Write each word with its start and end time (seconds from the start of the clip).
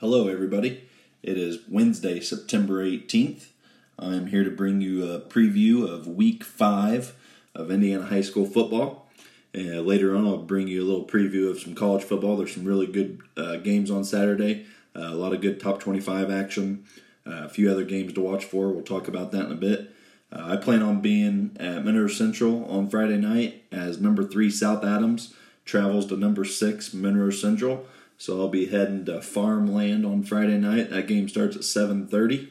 Hello, 0.00 0.28
everybody. 0.28 0.88
It 1.22 1.36
is 1.36 1.58
Wednesday, 1.68 2.20
September 2.20 2.82
18th. 2.82 3.48
I 3.98 4.14
am 4.14 4.28
here 4.28 4.44
to 4.44 4.50
bring 4.50 4.80
you 4.80 5.04
a 5.04 5.20
preview 5.20 5.86
of 5.86 6.06
week 6.06 6.42
five 6.42 7.14
of 7.54 7.70
Indiana 7.70 8.06
high 8.06 8.22
school 8.22 8.46
football. 8.46 9.10
And 9.52 9.86
later 9.86 10.16
on, 10.16 10.26
I'll 10.26 10.38
bring 10.38 10.68
you 10.68 10.82
a 10.82 10.88
little 10.88 11.04
preview 11.04 11.50
of 11.50 11.60
some 11.60 11.74
college 11.74 12.02
football. 12.02 12.38
There's 12.38 12.54
some 12.54 12.64
really 12.64 12.86
good 12.86 13.20
uh, 13.36 13.56
games 13.56 13.90
on 13.90 14.04
Saturday, 14.04 14.64
uh, 14.96 15.00
a 15.00 15.14
lot 15.14 15.34
of 15.34 15.42
good 15.42 15.60
top 15.60 15.80
25 15.80 16.30
action, 16.30 16.86
uh, 17.26 17.44
a 17.44 17.50
few 17.50 17.70
other 17.70 17.84
games 17.84 18.14
to 18.14 18.22
watch 18.22 18.46
for. 18.46 18.70
We'll 18.70 18.82
talk 18.82 19.06
about 19.06 19.32
that 19.32 19.44
in 19.44 19.52
a 19.52 19.56
bit. 19.56 19.94
Uh, 20.32 20.44
I 20.46 20.56
plan 20.56 20.82
on 20.82 21.02
being 21.02 21.54
at 21.60 21.84
Monroe 21.84 22.08
Central 22.08 22.64
on 22.70 22.88
Friday 22.88 23.18
night 23.18 23.64
as 23.70 24.00
number 24.00 24.24
three 24.24 24.50
South 24.50 24.82
Adams 24.82 25.34
travels 25.66 26.06
to 26.06 26.16
number 26.16 26.46
six 26.46 26.94
Monroe 26.94 27.28
Central. 27.28 27.84
So 28.20 28.38
I'll 28.38 28.48
be 28.48 28.66
heading 28.66 29.06
to 29.06 29.22
Farmland 29.22 30.04
on 30.04 30.24
Friday 30.24 30.58
night. 30.58 30.90
That 30.90 31.06
game 31.06 31.26
starts 31.26 31.56
at 31.56 31.62
7:30. 31.62 32.48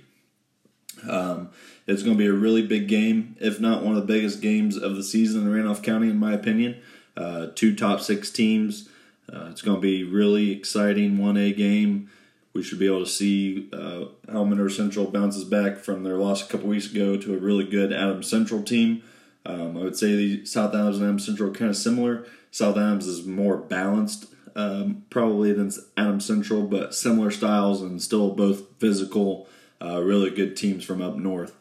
Um, 1.08 1.50
it's 1.86 2.02
going 2.02 2.18
to 2.18 2.20
be 2.20 2.26
a 2.26 2.34
really 2.34 2.66
big 2.66 2.88
game, 2.88 3.36
if 3.40 3.60
not 3.60 3.84
one 3.84 3.96
of 3.96 4.02
the 4.02 4.12
biggest 4.12 4.42
games 4.42 4.76
of 4.76 4.96
the 4.96 5.04
season 5.04 5.44
in 5.44 5.54
Randolph 5.54 5.84
County, 5.84 6.10
in 6.10 6.18
my 6.18 6.34
opinion. 6.34 6.78
Uh, 7.16 7.48
two 7.54 7.76
top 7.76 8.02
six 8.02 8.32
teams. 8.32 8.90
Uh, 9.32 9.50
it's 9.52 9.62
going 9.62 9.78
to 9.78 9.82
be 9.82 10.04
really 10.04 10.52
exciting 10.52 11.18
1A 11.20 11.56
game. 11.56 12.10
We 12.54 12.64
should 12.64 12.80
be 12.80 12.88
able 12.88 13.06
to 13.06 13.12
see 13.12 13.70
uh, 13.72 14.06
how 14.28 14.46
Monroe 14.46 14.70
Central 14.70 15.06
bounces 15.06 15.44
back 15.44 15.78
from 15.78 16.02
their 16.02 16.18
loss 16.18 16.44
a 16.44 16.52
couple 16.52 16.70
weeks 16.70 16.92
ago 16.92 17.16
to 17.16 17.36
a 17.36 17.38
really 17.38 17.64
good 17.64 17.94
Adams 17.94 18.28
Central 18.28 18.64
team. 18.64 19.04
Um, 19.46 19.78
I 19.78 19.82
would 19.82 19.96
say 19.96 20.16
the 20.16 20.46
South 20.46 20.74
Adams 20.74 20.98
and 20.98 21.06
Adams 21.06 21.28
Central 21.28 21.52
are 21.52 21.54
kind 21.54 21.70
of 21.70 21.78
similar. 21.78 22.26
South 22.50 22.76
Adams 22.76 23.06
is 23.06 23.28
more 23.28 23.58
balanced, 23.58 24.26
um, 24.56 25.04
probably 25.10 25.54
than 25.54 25.72
Adams 25.98 26.26
Central, 26.26 26.64
but 26.64 26.96
similar 26.96 27.32
styles 27.32 27.82
and 27.82 28.02
still 28.02 28.32
both 28.32 28.64
physical, 28.80 29.48
uh, 29.82 30.02
really 30.02 30.30
good 30.30 30.56
teams 30.56 30.84
from 30.84 31.02
up 31.02 31.16
north. 31.16 31.56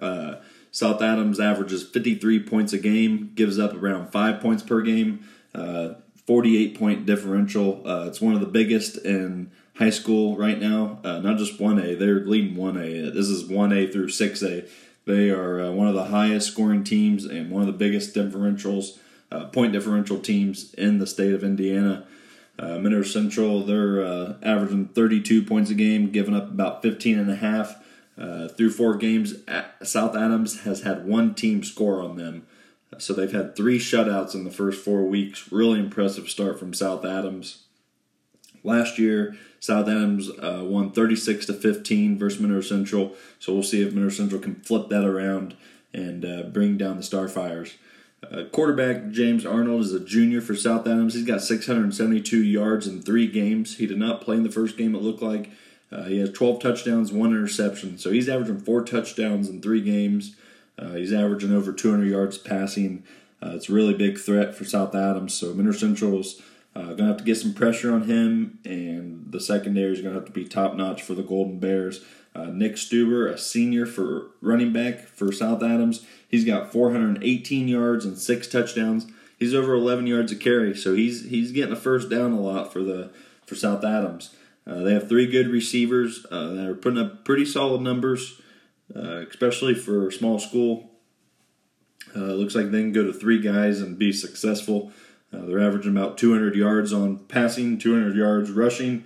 Uh, 0.00 0.36
South 0.70 1.00
Adams 1.00 1.40
averages 1.40 1.82
53 1.82 2.40
points 2.40 2.72
a 2.72 2.78
game, 2.78 3.32
gives 3.34 3.58
up 3.58 3.74
around 3.74 4.12
five 4.12 4.40
points 4.40 4.62
per 4.62 4.82
game, 4.82 5.26
uh, 5.54 5.94
48 6.26 6.78
point 6.78 7.06
differential. 7.06 7.82
Uh, 7.86 8.06
it's 8.06 8.20
one 8.20 8.34
of 8.34 8.40
the 8.40 8.46
biggest 8.46 8.98
in 8.98 9.50
high 9.76 9.90
school 9.90 10.36
right 10.36 10.58
now. 10.58 10.98
Uh, 11.04 11.18
not 11.20 11.38
just 11.38 11.58
1A, 11.58 11.98
they're 11.98 12.20
leading 12.20 12.56
1A. 12.56 13.14
This 13.14 13.28
is 13.28 13.44
1A 13.44 13.92
through 13.92 14.08
6A. 14.08 14.68
They 15.06 15.30
are 15.30 15.60
uh, 15.60 15.70
one 15.70 15.86
of 15.86 15.94
the 15.94 16.06
highest 16.06 16.50
scoring 16.50 16.82
teams 16.82 17.24
and 17.24 17.50
one 17.50 17.62
of 17.62 17.68
the 17.68 17.72
biggest 17.72 18.14
differentials, 18.14 18.98
uh, 19.30 19.46
point 19.46 19.72
differential 19.72 20.18
teams 20.18 20.72
in 20.74 20.98
the 20.98 21.06
state 21.06 21.34
of 21.34 21.44
Indiana. 21.44 22.06
Uh, 22.58 22.78
Monroe 22.78 23.02
Central, 23.02 23.62
they're 23.62 24.04
uh, 24.04 24.34
averaging 24.42 24.88
32 24.88 25.42
points 25.42 25.70
a 25.70 25.74
game, 25.74 26.10
giving 26.10 26.34
up 26.34 26.50
about 26.50 26.82
15 26.82 27.18
and 27.18 27.30
a 27.30 27.36
half. 27.36 27.82
Uh, 28.18 28.48
through 28.48 28.70
four 28.70 28.96
games, 28.96 29.34
South 29.82 30.16
Adams 30.16 30.62
has 30.62 30.82
had 30.82 31.06
one 31.06 31.34
team 31.34 31.62
score 31.62 32.00
on 32.00 32.16
them. 32.16 32.46
So 32.98 33.12
they've 33.12 33.32
had 33.32 33.54
three 33.54 33.78
shutouts 33.78 34.34
in 34.34 34.44
the 34.44 34.50
first 34.50 34.82
four 34.82 35.02
weeks. 35.02 35.52
Really 35.52 35.80
impressive 35.80 36.30
start 36.30 36.58
from 36.58 36.72
South 36.72 37.04
Adams. 37.04 37.64
Last 38.64 38.98
year, 38.98 39.36
South 39.60 39.86
Adams 39.86 40.30
uh, 40.30 40.62
won 40.64 40.92
36 40.92 41.46
to 41.46 41.52
15 41.52 42.18
versus 42.18 42.40
Monroe 42.40 42.62
Central. 42.62 43.12
So 43.38 43.52
we'll 43.52 43.62
see 43.62 43.82
if 43.82 43.92
Monroe 43.92 44.08
Central 44.08 44.40
can 44.40 44.56
flip 44.56 44.88
that 44.88 45.04
around 45.04 45.56
and 45.92 46.24
uh, 46.24 46.42
bring 46.44 46.78
down 46.78 46.96
the 46.96 47.02
Starfires. 47.02 47.74
Uh, 48.22 48.44
quarterback 48.44 49.10
James 49.10 49.44
Arnold 49.44 49.82
is 49.82 49.92
a 49.92 50.00
junior 50.00 50.40
for 50.40 50.56
South 50.56 50.86
Adams. 50.86 51.14
He's 51.14 51.26
got 51.26 51.42
672 51.42 52.42
yards 52.42 52.86
in 52.86 53.02
three 53.02 53.26
games. 53.26 53.76
He 53.76 53.86
did 53.86 53.98
not 53.98 54.20
play 54.20 54.36
in 54.36 54.42
the 54.42 54.50
first 54.50 54.76
game, 54.76 54.94
it 54.94 55.02
looked 55.02 55.22
like. 55.22 55.50
Uh, 55.92 56.04
he 56.04 56.18
has 56.18 56.32
12 56.32 56.60
touchdowns, 56.60 57.12
one 57.12 57.30
interception. 57.30 57.98
So 57.98 58.10
he's 58.10 58.28
averaging 58.28 58.60
four 58.60 58.82
touchdowns 58.82 59.48
in 59.48 59.62
three 59.62 59.80
games. 59.80 60.34
Uh, 60.78 60.92
he's 60.92 61.12
averaging 61.12 61.52
over 61.52 61.72
200 61.72 62.06
yards 62.06 62.38
passing. 62.38 63.04
Uh, 63.42 63.52
it's 63.54 63.68
a 63.68 63.72
really 63.72 63.94
big 63.94 64.18
threat 64.18 64.54
for 64.54 64.64
South 64.64 64.94
Adams. 64.94 65.34
So 65.34 65.54
Monroe 65.54 65.72
Central's 65.72 66.42
uh, 66.74 66.88
going 66.88 66.98
to 66.98 67.04
have 67.06 67.16
to 67.18 67.24
get 67.24 67.36
some 67.36 67.54
pressure 67.54 67.92
on 67.92 68.02
him, 68.02 68.58
and 68.64 69.30
the 69.30 69.40
secondary 69.40 69.92
is 69.92 70.02
going 70.02 70.12
to 70.12 70.20
have 70.20 70.26
to 70.26 70.32
be 70.32 70.44
top 70.44 70.74
notch 70.74 71.02
for 71.02 71.14
the 71.14 71.22
Golden 71.22 71.58
Bears. 71.58 72.04
Uh, 72.36 72.50
Nick 72.50 72.74
Stuber, 72.74 73.32
a 73.32 73.38
senior 73.38 73.86
for 73.86 74.26
running 74.42 74.72
back 74.72 75.00
for 75.00 75.32
South 75.32 75.62
Adams, 75.62 76.04
he's 76.28 76.44
got 76.44 76.70
418 76.70 77.66
yards 77.66 78.04
and 78.04 78.18
six 78.18 78.46
touchdowns. 78.46 79.06
He's 79.38 79.54
over 79.54 79.72
11 79.74 80.06
yards 80.06 80.32
a 80.32 80.36
carry, 80.36 80.76
so 80.76 80.94
he's 80.94 81.26
he's 81.26 81.52
getting 81.52 81.72
a 81.72 81.76
first 81.76 82.10
down 82.10 82.32
a 82.32 82.40
lot 82.40 82.72
for 82.72 82.82
the 82.82 83.10
for 83.46 83.54
South 83.54 83.84
Adams. 83.84 84.34
Uh, 84.66 84.82
they 84.82 84.92
have 84.92 85.08
three 85.08 85.26
good 85.26 85.48
receivers 85.48 86.26
uh, 86.30 86.48
that 86.48 86.66
are 86.66 86.74
putting 86.74 86.98
up 86.98 87.24
pretty 87.24 87.44
solid 87.44 87.80
numbers, 87.80 88.40
uh, 88.94 89.24
especially 89.28 89.74
for 89.74 90.10
small 90.10 90.38
school. 90.38 90.90
Uh, 92.14 92.32
looks 92.32 92.54
like 92.54 92.70
they 92.70 92.80
can 92.80 92.92
go 92.92 93.04
to 93.04 93.12
three 93.12 93.40
guys 93.40 93.80
and 93.80 93.98
be 93.98 94.12
successful. 94.12 94.92
Uh, 95.32 95.44
they're 95.44 95.60
averaging 95.60 95.96
about 95.96 96.18
200 96.18 96.54
yards 96.54 96.92
on 96.92 97.18
passing, 97.26 97.78
200 97.78 98.16
yards 98.16 98.50
rushing. 98.50 99.04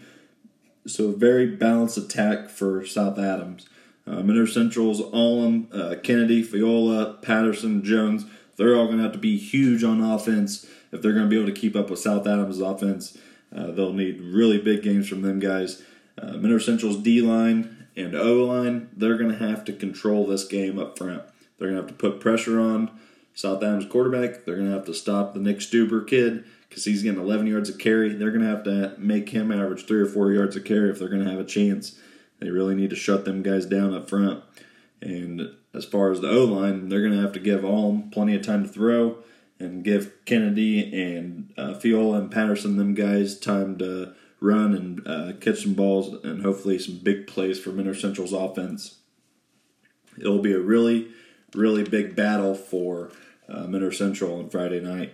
So, 0.87 1.09
a 1.09 1.17
very 1.17 1.47
balanced 1.47 1.99
attack 1.99 2.49
for 2.49 2.85
South 2.87 3.19
Adams. 3.19 3.69
Uh, 4.07 4.23
Monroe 4.23 4.47
Central's 4.47 5.01
Allum, 5.01 5.69
uh, 5.73 5.97
Kennedy, 6.03 6.43
Fiola, 6.43 7.21
Patterson, 7.23 7.85
Jones, 7.85 8.25
they're 8.57 8.77
all 8.77 8.87
going 8.87 8.99
to 8.99 9.05
have 9.05 9.13
to 9.13 9.19
be 9.19 9.39
huge 9.39 9.85
on 9.85 10.03
offense 10.03 10.67
if 10.93 11.01
they're 11.01 11.13
going 11.13 11.25
to 11.25 11.31
be 11.31 11.37
able 11.37 11.53
to 11.53 11.59
keep 11.59 11.77
up 11.77 11.91
with 11.91 11.99
South 11.99 12.27
Adams' 12.27 12.61
offense. 12.61 13.17
Uh, 13.55 13.71
they'll 13.71 13.93
need 13.93 14.21
really 14.21 14.59
big 14.59 14.83
games 14.83 15.09
from 15.09 15.23
them 15.23 15.39
guys. 15.39 15.83
Uh, 16.19 16.59
Central's 16.59 16.99
D 16.99 17.21
line 17.21 17.87
and 17.97 18.15
O 18.15 18.45
line, 18.45 18.89
they're 18.97 19.17
going 19.17 19.31
to 19.31 19.39
have 19.39 19.65
to 19.65 19.73
control 19.73 20.27
this 20.27 20.45
game 20.45 20.79
up 20.79 20.99
front. 20.99 21.23
They're 21.59 21.69
going 21.69 21.81
to 21.81 21.89
have 21.89 21.97
to 21.97 22.11
put 22.11 22.21
pressure 22.21 22.61
on 22.61 22.91
South 23.35 23.63
Adams 23.63 23.87
quarterback. 23.87 24.45
They're 24.45 24.57
going 24.57 24.69
to 24.69 24.75
have 24.75 24.87
to 24.87 24.95
stop 24.95 25.35
the 25.35 25.41
Nick 25.41 25.59
Stuber 25.59 26.07
kid 26.07 26.45
because 26.71 26.85
he's 26.85 27.03
getting 27.03 27.21
11 27.21 27.49
yards 27.49 27.69
of 27.69 27.79
carry. 27.79 28.15
They're 28.15 28.31
going 28.31 28.45
to 28.45 28.49
have 28.49 28.63
to 28.65 28.95
make 28.97 29.31
him 29.31 29.51
average 29.51 29.87
three 29.87 30.01
or 30.01 30.07
four 30.07 30.33
yards 30.33 30.57
of 30.57 30.65
carry 30.65 30.89
if 30.89 30.99
they're 30.99 31.09
going 31.09 31.25
to 31.25 31.31
have 31.31 31.41
a 31.41 31.45
chance. 31.45 31.99
They 32.39 32.49
really 32.49 32.77
need 32.77 32.91
to 32.91 32.97
shut 32.97 33.25
them 33.25 33.43
guys 33.43 33.67
down 33.67 33.93
up 33.93 34.09
front. 34.09 34.43
And 35.03 35.51
as 35.75 35.85
far 35.85 36.11
as 36.11 36.21
the 36.21 36.31
O 36.31 36.45
line, 36.45 36.89
they're 36.89 37.03
going 37.03 37.13
to 37.13 37.21
have 37.21 37.33
to 37.33 37.41
give 37.41 37.65
all 37.65 38.05
plenty 38.13 38.37
of 38.37 38.43
time 38.43 38.63
to 38.63 38.69
throw 38.69 39.19
and 39.59 39.85
give 39.85 40.25
Kennedy 40.25 40.81
and 41.03 41.53
uh, 41.59 41.75
Fiola 41.75 42.19
and 42.19 42.31
Patterson 42.31 42.77
them 42.77 42.95
guys 42.95 43.39
time 43.39 43.77
to 43.79 44.15
run 44.41 44.75
and 44.75 45.07
uh, 45.07 45.33
catch 45.39 45.63
some 45.65 45.75
balls 45.75 46.25
and 46.25 46.43
hopefully 46.43 46.79
some 46.79 46.99
big 46.99 47.27
plays 47.27 47.61
for 47.61 47.71
Monroe 47.71 47.93
Central's 47.93 48.33
offense. 48.33 48.97
It'll 50.19 50.39
be 50.39 50.53
a 50.53 50.61
really, 50.61 51.09
really 51.55 51.85
big 51.85 52.17
battle 52.17 52.55
for 52.55 53.11
uh, 53.49 53.91
Central 53.91 54.39
on 54.39 54.49
Friday 54.49 54.81
night. 54.81 55.13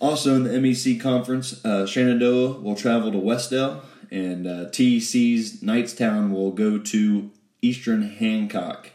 Also 0.00 0.34
in 0.34 0.44
the 0.44 0.50
MEC 0.50 1.00
conference, 1.00 1.64
uh, 1.64 1.86
Shenandoah 1.86 2.60
will 2.60 2.74
travel 2.74 3.10
to 3.12 3.18
Westdale, 3.18 3.80
and 4.10 4.46
uh, 4.46 4.66
TEC's 4.70 5.62
Knightstown 5.62 6.30
will 6.30 6.52
go 6.52 6.78
to 6.78 7.30
Eastern 7.62 8.02
Hancock. 8.02 8.90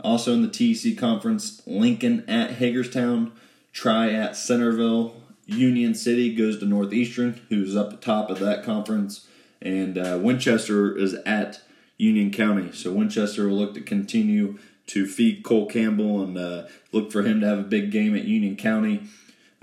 Also 0.00 0.32
in 0.34 0.42
the 0.42 0.48
TEC 0.48 0.96
conference, 0.96 1.62
Lincoln 1.66 2.24
at 2.28 2.52
Hagerstown, 2.52 3.32
Tri 3.72 4.12
at 4.12 4.36
Centerville, 4.36 5.16
Union 5.46 5.94
City 5.94 6.34
goes 6.34 6.58
to 6.58 6.66
Northeastern, 6.66 7.40
who's 7.48 7.76
up 7.76 7.90
the 7.90 7.96
top 7.96 8.30
of 8.30 8.38
that 8.40 8.64
conference, 8.64 9.26
and 9.62 9.96
uh, 9.96 10.18
Winchester 10.20 10.96
is 10.96 11.14
at 11.26 11.60
Union 11.98 12.30
County. 12.30 12.72
So 12.72 12.92
Winchester 12.92 13.48
will 13.48 13.56
look 13.56 13.74
to 13.74 13.80
continue 13.80 14.58
to 14.88 15.06
feed 15.06 15.42
Cole 15.42 15.66
Campbell 15.66 16.22
and 16.22 16.38
uh, 16.38 16.66
look 16.92 17.10
for 17.10 17.22
him 17.22 17.40
to 17.40 17.46
have 17.46 17.58
a 17.58 17.62
big 17.62 17.90
game 17.90 18.14
at 18.14 18.24
Union 18.24 18.56
County. 18.56 19.02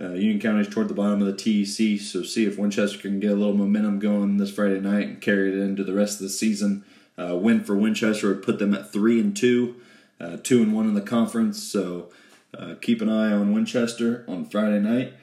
Uh, 0.04 0.14
Union 0.14 0.40
County 0.40 0.62
is 0.62 0.68
toward 0.68 0.90
the 0.90 0.94
bottom 0.94 1.22
of 1.22 1.28
the 1.28 1.34
TEC, 1.34 2.00
so 2.02 2.24
see 2.24 2.46
if 2.46 2.58
Winchester 2.58 2.98
can 2.98 3.22
get 3.22 3.32
a 3.32 3.36
little 3.36 3.54
momentum 3.54 4.00
going 4.00 4.36
this 4.36 4.52
Friday 4.52 4.82
night 4.82 5.08
and 5.08 5.22
carry 5.22 5.50
it 5.50 5.58
into 5.58 5.84
the 5.84 5.94
rest 5.94 6.16
of 6.16 6.24
the 6.24 6.30
season. 6.30 6.84
Uh, 7.18 7.38
win 7.38 7.64
for 7.64 7.76
Winchester 7.76 8.28
would 8.28 8.44
put 8.44 8.60
them 8.60 8.74
at 8.74 8.92
three 8.92 9.22
and 9.22 9.38
two, 9.38 9.76
uh, 10.20 10.38
two 10.44 10.62
and 10.62 10.74
one 10.74 10.88
in 10.88 10.94
the 10.94 11.02
conference. 11.02 11.64
So 11.64 12.10
uh, 12.58 12.76
keep 12.82 13.02
an 13.02 13.08
eye 13.08 13.32
on 13.32 13.54
Winchester 13.54 14.26
on 14.28 14.46
Friday 14.46 14.80
night. 14.80 15.14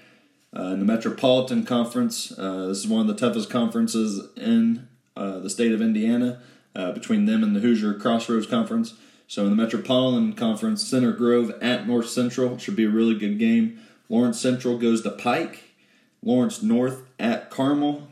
Uh, 0.56 0.73
in 0.73 0.79
the 0.79 0.85
Metropolitan 0.85 1.65
Conference, 1.65 2.37
uh, 2.38 2.67
this 2.67 2.79
is 2.79 2.88
one 2.88 3.03
of 3.03 3.06
the 3.06 3.15
toughest 3.15 3.50
conferences 3.50 4.29
in 4.37 4.88
the 5.15 5.50
state 5.50 5.73
of 5.73 5.83
Indiana. 5.83 6.41
between 6.75 7.26
them 7.26 7.44
and 7.44 7.55
the 7.55 7.61
Hoosier 7.61 7.94
Crossroads 7.94 8.47
Conference. 8.47 8.94
So 9.29 9.44
in 9.44 9.50
the 9.50 9.62
Metropolitan 9.62 10.33
Conference, 10.33 10.85
Center 10.85 11.12
Grove 11.12 11.53
at 11.62 11.87
North 11.87 12.09
Central 12.09 12.59
should 12.59 12.75
be 12.75 12.85
a 12.85 12.91
really 12.91 13.17
good 13.17 13.38
game. 13.38 13.79
Lawrence 14.11 14.39
Central 14.39 14.77
goes 14.77 15.01
to 15.03 15.11
Pike. 15.11 15.62
Lawrence 16.23 16.62
North 16.62 17.03
at 17.19 17.49
Carmel. 17.49 18.09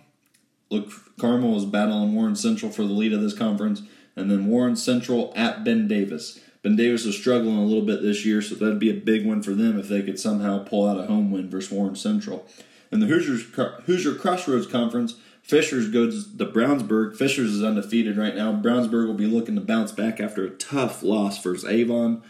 Look, 0.71 0.91
Carmel 1.19 1.57
is 1.59 1.67
battling 1.67 2.15
Warren 2.15 2.37
Central 2.37 2.73
for 2.73 2.85
the 2.85 2.93
lead 2.93 3.13
of 3.13 3.21
this 3.21 3.37
conference. 3.37 3.83
And 4.17 4.31
then 4.31 4.47
Warren 4.47 4.77
Central 4.77 5.33
at 5.37 5.65
Ben 5.65 5.87
Davis. 5.87 6.41
Ben 6.63 6.77
Davis 6.77 7.05
is 7.05 7.17
struggling 7.17 7.57
a 7.57 7.65
little 7.65 7.85
bit 7.85 8.03
this 8.03 8.25
year, 8.25 8.41
so 8.43 8.55
that'd 8.55 8.79
be 8.79 8.91
a 8.91 8.95
big 8.95 9.27
win 9.27 9.43
for 9.43 9.53
them 9.53 9.79
if 9.79 9.89
they 9.89 10.03
could 10.03 10.19
somehow 10.19 10.65
pull 10.65 10.89
out 10.89 10.99
a 10.99 11.07
home 11.07 11.31
win 11.31 11.51
versus 11.51 11.71
Warren 11.71 11.95
Central. 11.95 12.47
In 12.91 13.01
the 13.01 13.07
Hoosiers, 13.07 13.43
Hoosier 13.87 14.15
Crossroads 14.15 14.67
Conference, 14.67 15.15
Fishers 15.43 15.89
goes 15.89 16.37
to 16.37 16.45
Brownsburg. 16.45 17.17
Fishers 17.17 17.53
is 17.53 17.63
undefeated 17.63 18.17
right 18.17 18.35
now. 18.35 18.53
Brownsburg 18.53 19.07
will 19.07 19.15
be 19.15 19.27
looking 19.27 19.55
to 19.55 19.61
bounce 19.61 19.93
back 19.93 20.21
after 20.21 20.45
a 20.45 20.51
tough 20.51 21.03
loss 21.03 21.43
versus 21.43 21.69
Avon. 21.69 22.23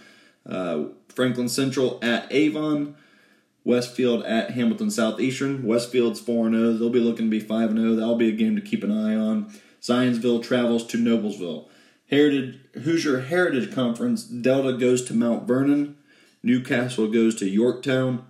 Uh, 0.46 0.84
Franklin 1.08 1.48
Central 1.48 1.98
at 2.02 2.30
Avon. 2.30 2.96
Westfield 3.68 4.24
at 4.24 4.52
Hamilton 4.52 4.90
Southeastern. 4.90 5.62
Westfield's 5.62 6.20
4 6.20 6.50
0. 6.50 6.72
They'll 6.72 6.88
be 6.88 7.00
looking 7.00 7.26
to 7.26 7.30
be 7.30 7.38
5 7.38 7.72
0. 7.72 7.96
That'll 7.96 8.16
be 8.16 8.30
a 8.30 8.32
game 8.32 8.56
to 8.56 8.62
keep 8.62 8.82
an 8.82 8.90
eye 8.90 9.14
on. 9.14 9.52
Zionsville 9.82 10.42
travels 10.42 10.86
to 10.86 10.96
Noblesville. 10.96 11.68
Heritage 12.10 12.58
Hoosier 12.82 13.20
Heritage 13.20 13.72
Conference. 13.72 14.24
Delta 14.24 14.72
goes 14.72 15.04
to 15.04 15.14
Mount 15.14 15.46
Vernon. 15.46 15.98
Newcastle 16.42 17.08
goes 17.08 17.34
to 17.36 17.46
Yorktown. 17.46 18.24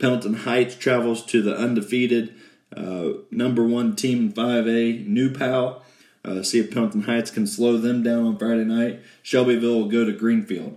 Pendleton 0.00 0.34
Heights 0.34 0.74
travels 0.74 1.24
to 1.26 1.40
the 1.40 1.56
undefeated 1.56 2.34
uh, 2.76 3.10
number 3.30 3.62
one 3.64 3.94
team 3.94 4.18
in 4.18 4.32
5A, 4.32 5.06
New 5.06 5.30
Pal. 5.32 5.84
Uh, 6.24 6.42
see 6.42 6.58
if 6.58 6.72
Pendleton 6.72 7.02
Heights 7.02 7.30
can 7.30 7.46
slow 7.46 7.78
them 7.78 8.02
down 8.02 8.26
on 8.26 8.36
Friday 8.36 8.64
night. 8.64 9.00
Shelbyville 9.22 9.82
will 9.82 9.88
go 9.88 10.04
to 10.04 10.12
Greenfield. 10.12 10.76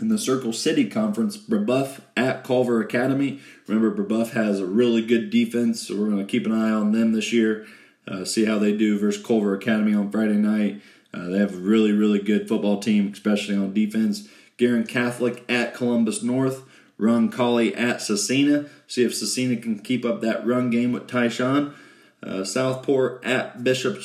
In 0.00 0.08
the 0.08 0.18
Circle 0.18 0.52
City 0.52 0.88
Conference, 0.88 1.36
Brebeuf 1.36 2.00
at 2.16 2.44
Culver 2.44 2.80
Academy. 2.80 3.40
Remember, 3.66 3.90
Brebeuf 3.90 4.30
has 4.30 4.60
a 4.60 4.66
really 4.66 5.02
good 5.04 5.30
defense, 5.30 5.88
so 5.88 5.96
we're 5.96 6.08
going 6.10 6.24
to 6.24 6.30
keep 6.30 6.46
an 6.46 6.52
eye 6.52 6.70
on 6.70 6.92
them 6.92 7.12
this 7.12 7.32
year. 7.32 7.66
Uh, 8.06 8.24
see 8.24 8.44
how 8.44 8.58
they 8.58 8.76
do 8.76 8.98
versus 8.98 9.24
Culver 9.24 9.54
Academy 9.54 9.94
on 9.94 10.10
Friday 10.10 10.34
night. 10.34 10.80
Uh, 11.12 11.28
they 11.28 11.38
have 11.38 11.54
a 11.54 11.58
really, 11.58 11.92
really 11.92 12.20
good 12.20 12.48
football 12.48 12.78
team, 12.78 13.10
especially 13.12 13.56
on 13.56 13.74
defense. 13.74 14.28
Guerin 14.56 14.86
Catholic 14.86 15.44
at 15.48 15.74
Columbus 15.74 16.22
North. 16.22 16.62
Roncalli 16.98 17.76
at 17.76 17.98
Scecina. 17.98 18.68
See 18.86 19.04
if 19.04 19.12
Scecina 19.12 19.60
can 19.62 19.78
keep 19.78 20.04
up 20.04 20.20
that 20.20 20.46
run 20.46 20.70
game 20.70 20.92
with 20.92 21.06
Tyshawn. 21.06 21.74
Uh, 22.22 22.44
Southport 22.44 23.24
at 23.24 23.62
Bishop 23.62 23.98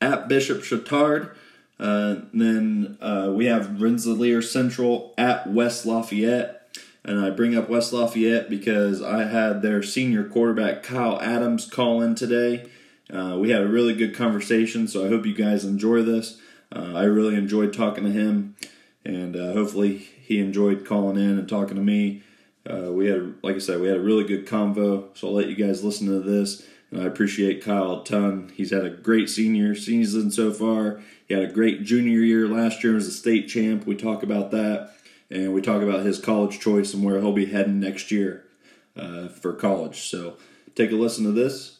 at 0.00 0.28
Bishop 0.28 0.62
Chatard. 0.62 1.30
Uh, 1.80 2.16
then 2.32 2.98
uh, 3.00 3.32
we 3.34 3.46
have 3.46 3.80
Rensselaer 3.80 4.42
Central 4.42 5.14
at 5.16 5.48
West 5.48 5.86
Lafayette. 5.86 6.54
And 7.04 7.20
I 7.20 7.30
bring 7.30 7.56
up 7.56 7.70
West 7.70 7.92
Lafayette 7.92 8.50
because 8.50 9.00
I 9.02 9.24
had 9.24 9.62
their 9.62 9.82
senior 9.82 10.24
quarterback 10.24 10.82
Kyle 10.82 11.20
Adams 11.22 11.64
call 11.64 12.02
in 12.02 12.14
today. 12.14 12.68
Uh, 13.10 13.36
we 13.38 13.50
had 13.50 13.62
a 13.62 13.68
really 13.68 13.94
good 13.94 14.14
conversation, 14.14 14.86
so 14.86 15.06
I 15.06 15.08
hope 15.08 15.24
you 15.24 15.34
guys 15.34 15.64
enjoy 15.64 16.02
this. 16.02 16.38
Uh, 16.70 16.92
I 16.94 17.04
really 17.04 17.36
enjoyed 17.36 17.72
talking 17.72 18.04
to 18.04 18.10
him, 18.10 18.56
and 19.04 19.34
uh, 19.36 19.52
hopefully 19.54 19.96
he 19.96 20.40
enjoyed 20.40 20.84
calling 20.84 21.16
in 21.16 21.38
and 21.38 21.48
talking 21.48 21.76
to 21.76 21.82
me. 21.82 22.22
Uh, 22.68 22.92
we 22.92 23.06
had, 23.06 23.34
like 23.42 23.56
I 23.56 23.60
said, 23.60 23.80
we 23.80 23.88
had 23.88 23.96
a 23.96 24.00
really 24.00 24.24
good 24.24 24.46
convo. 24.46 25.16
So 25.16 25.28
I'll 25.28 25.34
let 25.34 25.48
you 25.48 25.56
guys 25.56 25.82
listen 25.82 26.06
to 26.08 26.20
this. 26.20 26.66
And 26.90 27.02
I 27.02 27.04
appreciate 27.04 27.62
Kyle 27.62 28.00
a 28.00 28.04
ton. 28.04 28.50
He's 28.54 28.70
had 28.70 28.84
a 28.84 28.90
great 28.90 29.28
senior 29.28 29.74
season 29.74 30.30
so 30.30 30.52
far. 30.52 31.00
He 31.26 31.34
had 31.34 31.42
a 31.42 31.52
great 31.52 31.82
junior 31.82 32.20
year 32.20 32.48
last 32.48 32.82
year 32.82 32.96
as 32.96 33.06
a 33.06 33.12
state 33.12 33.48
champ. 33.48 33.86
We 33.86 33.94
talk 33.94 34.22
about 34.22 34.50
that, 34.52 34.94
and 35.30 35.52
we 35.52 35.60
talk 35.60 35.82
about 35.82 36.06
his 36.06 36.18
college 36.18 36.58
choice 36.58 36.94
and 36.94 37.04
where 37.04 37.20
he'll 37.20 37.32
be 37.32 37.46
heading 37.46 37.80
next 37.80 38.10
year 38.10 38.44
uh, 38.96 39.28
for 39.28 39.52
college. 39.52 40.08
So 40.08 40.38
take 40.74 40.90
a 40.90 40.94
listen 40.94 41.24
to 41.24 41.32
this. 41.32 41.78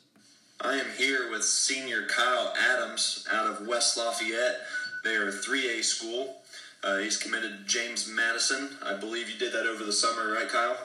I 0.61 0.75
am 0.75 0.87
here 0.99 1.31
with 1.31 1.45
senior 1.45 2.07
Kyle 2.07 2.53
Adams 2.59 3.27
out 3.33 3.47
of 3.47 3.67
West 3.67 3.97
Lafayette. 3.97 4.61
They 5.05 5.15
are 5.15 5.29
a 5.29 5.33
3A 5.33 5.85
school. 5.85 6.43
Uh, 6.83 6.99
he's 6.99 7.17
committed 7.17 7.59
to 7.59 7.65
James 7.65 8.09
Madison. 8.09 8.77
I 8.85 8.95
believe 8.95 9.31
you 9.31 9.39
did 9.39 9.53
that 9.53 9.67
over 9.67 9.85
the 9.85 9.93
summer, 9.93 10.33
right, 10.33 10.49
Kyle? 10.49 10.77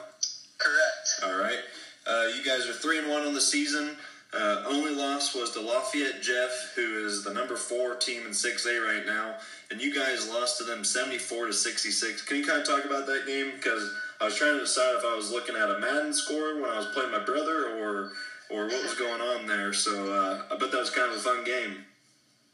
Correct. 0.58 1.24
All 1.24 1.38
right. 1.38 1.58
Uh, 2.06 2.28
you 2.36 2.44
guys 2.44 2.68
are 2.68 2.72
three 2.72 2.98
and 2.98 3.10
one 3.10 3.22
on 3.22 3.34
the 3.34 3.40
season. 3.40 3.96
Uh, 4.34 4.64
only 4.66 4.94
loss 4.94 5.34
was 5.34 5.52
to 5.52 5.60
Lafayette 5.60 6.20
Jeff, 6.20 6.72
who 6.74 7.06
is 7.06 7.22
the 7.22 7.32
number 7.32 7.56
four 7.56 7.94
team 7.94 8.26
in 8.26 8.32
6A 8.32 8.84
right 8.84 9.06
now, 9.06 9.36
and 9.70 9.80
you 9.80 9.94
guys 9.94 10.28
lost 10.28 10.58
to 10.58 10.64
them 10.64 10.82
74 10.82 11.46
to 11.46 11.52
66. 11.52 12.22
Can 12.22 12.38
you 12.38 12.46
kind 12.46 12.60
of 12.60 12.66
talk 12.66 12.84
about 12.84 13.06
that 13.06 13.26
game? 13.26 13.52
Because 13.54 13.94
I 14.20 14.24
was 14.24 14.36
trying 14.36 14.54
to 14.54 14.60
decide 14.60 14.96
if 14.96 15.04
I 15.04 15.14
was 15.14 15.30
looking 15.30 15.54
at 15.54 15.70
a 15.70 15.78
Madden 15.78 16.12
score 16.12 16.60
when 16.60 16.70
I 16.70 16.78
was 16.78 16.86
playing 16.86 17.12
my 17.12 17.22
brother, 17.24 17.78
or 17.78 18.10
or 18.50 18.66
what 18.68 18.82
was 18.82 18.94
going 18.94 19.20
on 19.20 19.46
there. 19.46 19.72
So 19.72 19.92
uh, 19.92 20.42
I 20.52 20.56
bet 20.56 20.70
that 20.70 20.80
was 20.80 20.90
kind 20.90 21.10
of 21.10 21.16
a 21.16 21.20
fun 21.20 21.44
game. 21.44 21.84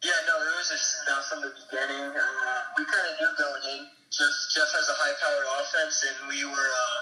Yeah, 0.00 0.16
no, 0.24 0.34
it 0.40 0.56
was 0.56 0.70
a 0.72 0.80
shootout 0.80 1.24
from 1.28 1.40
the 1.44 1.52
beginning. 1.52 2.08
Uh, 2.08 2.60
we 2.78 2.88
kind 2.88 3.04
of 3.04 3.14
knew 3.20 3.32
going 3.36 3.64
in. 3.76 3.80
Just 4.08 4.56
Jeff 4.56 4.72
has 4.72 4.88
a 4.88 4.96
high-powered 4.96 5.48
offense, 5.60 6.02
and 6.08 6.16
we 6.32 6.40
were 6.48 6.70
uh, 6.72 6.98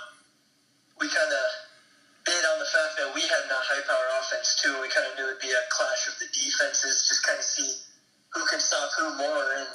we 0.98 1.06
kind 1.06 1.30
of 1.30 1.46
bid 2.26 2.42
on 2.52 2.58
the 2.58 2.68
fact 2.68 2.98
that 2.98 3.08
we 3.14 3.22
had 3.22 3.46
not 3.46 3.62
high-powered 3.62 4.07
offense 4.38 4.54
too. 4.62 4.70
We 4.78 4.88
kind 4.88 5.06
of 5.10 5.18
knew 5.18 5.26
it'd 5.26 5.42
be 5.42 5.50
a 5.50 5.64
clash 5.74 6.06
of 6.06 6.14
the 6.22 6.30
defenses, 6.30 7.10
just 7.10 7.26
kind 7.26 7.38
of 7.38 7.44
see 7.44 7.66
who 8.30 8.46
can 8.46 8.62
stop 8.62 8.90
who 8.94 9.10
more. 9.18 9.46
And 9.58 9.68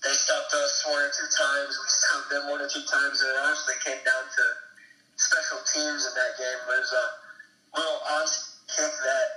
they 0.00 0.14
stopped 0.16 0.52
us 0.56 0.72
one 0.88 1.02
or 1.04 1.12
two 1.12 1.28
times. 1.28 1.76
We 1.76 1.88
stopped 1.92 2.28
them 2.32 2.44
one 2.48 2.60
or 2.64 2.70
two 2.70 2.84
times, 2.88 3.20
and 3.20 3.28
it 3.28 3.38
honestly 3.44 3.76
came 3.84 4.00
down 4.04 4.24
to 4.24 4.44
special 5.20 5.60
teams 5.68 6.08
in 6.08 6.12
that 6.16 6.32
game. 6.40 6.56
It 6.56 6.80
was 6.80 6.94
a 6.94 7.06
little 7.76 8.00
on 8.16 8.24
kick 8.68 8.92
that 9.04 9.28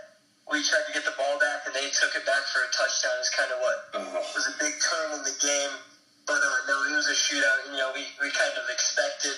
we 0.47 0.63
tried 0.63 0.87
to 0.87 0.93
get 0.95 1.03
the 1.07 1.15
ball 1.15 1.39
back 1.39 1.63
and 1.63 1.71
they 1.71 1.87
took 1.95 2.11
it 2.11 2.27
back 2.27 2.43
for 2.51 2.59
a 2.63 2.69
touchdown. 2.75 3.15
Is 3.19 3.31
kind 3.31 3.51
of 3.51 3.59
what 3.63 3.77
uh-huh. 3.95 4.35
was 4.35 4.45
a 4.47 4.55
big 4.59 4.75
turn 4.79 5.19
in 5.19 5.21
the 5.23 5.35
game. 5.39 5.73
But 6.27 6.37
uh, 6.37 6.59
no, 6.69 6.75
it 6.91 6.95
was 6.95 7.09
a 7.09 7.17
shootout. 7.17 7.59
And 7.65 7.75
you 7.75 7.79
know, 7.81 7.91
we, 7.95 8.05
we 8.21 8.29
kind 8.31 8.55
of 8.55 8.67
expected 8.69 9.35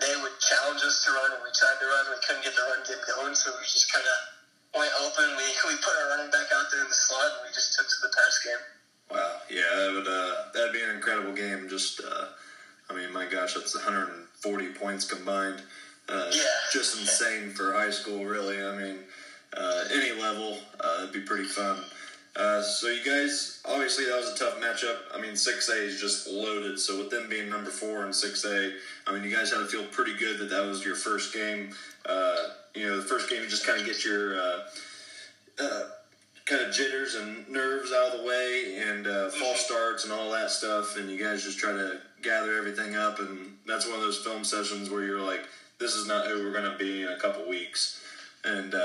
they 0.00 0.14
would 0.22 0.36
challenge 0.38 0.82
us 0.82 1.04
to 1.04 1.10
run, 1.10 1.34
and 1.34 1.42
we 1.42 1.50
tried 1.50 1.78
to 1.78 1.86
run. 1.86 2.04
We 2.14 2.18
couldn't 2.22 2.44
get 2.46 2.54
the 2.54 2.64
run 2.70 2.82
game 2.86 3.02
going, 3.02 3.34
so 3.34 3.50
we 3.58 3.66
just 3.66 3.90
kind 3.92 4.06
of 4.06 4.18
went 4.78 4.94
open. 5.02 5.26
We 5.34 5.46
we 5.70 5.74
put 5.82 5.94
our 5.98 6.16
running 6.16 6.30
back 6.30 6.48
out 6.54 6.70
there 6.70 6.82
in 6.82 6.88
the 6.88 6.96
slot, 6.96 7.38
and 7.38 7.42
we 7.46 7.50
just 7.54 7.74
took 7.74 7.86
to 7.86 7.98
the 8.06 8.12
pass 8.14 8.34
game. 8.46 8.64
Wow, 9.10 9.40
yeah, 9.50 9.70
that 9.74 9.90
would 9.94 10.08
uh, 10.08 10.34
that'd 10.54 10.72
be 10.72 10.82
an 10.82 10.94
incredible 10.94 11.32
game. 11.32 11.68
Just, 11.68 12.00
uh, 12.00 12.26
I 12.90 12.94
mean, 12.94 13.12
my 13.12 13.26
gosh, 13.26 13.54
that's 13.54 13.74
140 13.74 14.68
points 14.74 15.04
combined. 15.04 15.62
Uh, 16.08 16.30
yeah, 16.32 16.44
just 16.72 16.98
insane 16.98 17.50
for 17.50 17.72
high 17.72 17.90
school, 17.90 18.24
really. 18.24 18.62
I 18.62 18.76
mean, 18.76 18.98
uh, 19.56 19.84
any 19.92 20.12
level. 20.12 20.58
Uh, 20.80 21.02
it'd 21.02 21.12
be 21.12 21.20
pretty 21.20 21.44
fun. 21.44 21.82
Uh, 22.38 22.62
so 22.62 22.86
you 22.86 23.04
guys, 23.04 23.60
obviously 23.64 24.04
that 24.04 24.16
was 24.16 24.28
a 24.28 24.38
tough 24.38 24.60
matchup. 24.60 24.98
I 25.12 25.20
mean, 25.20 25.32
6A 25.32 25.82
is 25.82 26.00
just 26.00 26.28
loaded. 26.28 26.78
So 26.78 26.96
with 26.96 27.10
them 27.10 27.28
being 27.28 27.50
number 27.50 27.70
four 27.70 28.04
and 28.04 28.14
6A, 28.14 28.74
I 29.08 29.12
mean, 29.12 29.24
you 29.24 29.34
guys 29.34 29.50
had 29.50 29.58
to 29.58 29.66
feel 29.66 29.84
pretty 29.86 30.16
good 30.16 30.38
that 30.38 30.48
that 30.50 30.64
was 30.64 30.84
your 30.84 30.94
first 30.94 31.34
game. 31.34 31.70
Uh, 32.06 32.36
you 32.76 32.86
know, 32.86 32.96
the 32.96 33.02
first 33.02 33.28
game 33.28 33.42
you 33.42 33.48
just 33.48 33.66
kind 33.66 33.80
of 33.80 33.86
get 33.86 34.04
your 34.04 34.40
uh, 34.40 34.60
uh, 35.58 35.82
kind 36.44 36.62
of 36.62 36.72
jitters 36.72 37.16
and 37.16 37.48
nerves 37.48 37.92
out 37.92 38.14
of 38.14 38.20
the 38.20 38.26
way 38.26 38.84
and 38.86 39.08
uh, 39.08 39.30
false 39.30 39.64
starts 39.64 40.04
and 40.04 40.12
all 40.12 40.30
that 40.30 40.52
stuff. 40.52 40.96
And 40.96 41.10
you 41.10 41.18
guys 41.18 41.42
just 41.42 41.58
try 41.58 41.72
to 41.72 41.98
gather 42.22 42.56
everything 42.56 42.94
up. 42.94 43.18
And 43.18 43.56
that's 43.66 43.84
one 43.84 43.96
of 43.96 44.02
those 44.02 44.18
film 44.18 44.44
sessions 44.44 44.90
where 44.90 45.02
you're 45.02 45.20
like, 45.20 45.40
this 45.80 45.94
is 45.94 46.06
not 46.06 46.28
who 46.28 46.44
we're 46.44 46.52
going 46.52 46.70
to 46.70 46.78
be 46.78 47.02
in 47.02 47.08
a 47.08 47.18
couple 47.18 47.48
weeks. 47.48 48.00
And, 48.44 48.76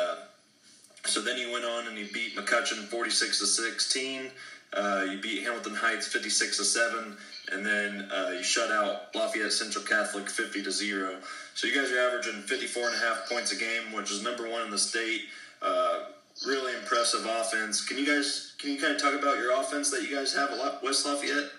so 1.06 1.20
then 1.20 1.38
you 1.38 1.52
went 1.52 1.66
on 1.66 1.88
and 1.88 1.98
you 1.98 2.08
beat 2.14 2.23
McCutcheon 2.54 2.86
46 2.86 3.40
to 3.40 3.46
16. 3.46 4.32
Uh, 4.74 5.06
you 5.10 5.22
beat 5.22 5.44
Hamilton 5.44 5.76
Heights 5.76 6.08
56 6.08 6.58
to 6.58 6.64
7. 6.64 7.18
And 7.52 7.66
then 7.66 8.10
uh, 8.12 8.32
you 8.38 8.44
shut 8.44 8.72
out 8.72 9.14
Lafayette 9.14 9.52
Central 9.52 9.84
Catholic 9.84 10.30
50 10.30 10.64
to 10.64 10.72
0. 10.72 11.18
So 11.56 11.68
you 11.68 11.76
guys 11.76 11.92
are 11.92 12.00
averaging 12.00 12.42
54 12.42 12.88
and 12.88 12.96
a 12.96 13.00
half 13.00 13.30
points 13.30 13.52
a 13.52 13.56
game, 13.56 13.92
which 13.94 14.12
is 14.12 14.24
number 14.24 14.50
one 14.50 14.62
in 14.64 14.72
the 14.72 14.78
state. 14.78 15.22
Uh, 15.62 16.06
really 16.48 16.74
impressive 16.74 17.26
offense. 17.26 17.86
Can 17.86 17.98
you 17.98 18.06
guys 18.06 18.54
can 18.60 18.72
you 18.72 18.80
kind 18.80 18.96
of 18.96 19.02
talk 19.02 19.14
about 19.14 19.38
your 19.38 19.54
offense 19.60 19.92
that 19.92 20.02
you 20.02 20.16
guys 20.16 20.34
have 20.34 20.50
at 20.52 20.84
West 20.84 21.06
Lafayette? 21.06 21.52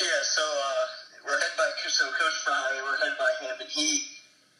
Yeah, 0.00 0.20
so 0.22 0.42
uh, 0.42 0.84
we're 1.26 1.38
head 1.38 1.54
by 1.56 1.70
so 1.86 2.04
Coach 2.06 2.38
Fry, 2.44 2.82
we're 2.82 2.98
head 2.98 3.16
by 3.18 3.46
him, 3.46 3.56
and 3.60 3.68
he 3.70 4.02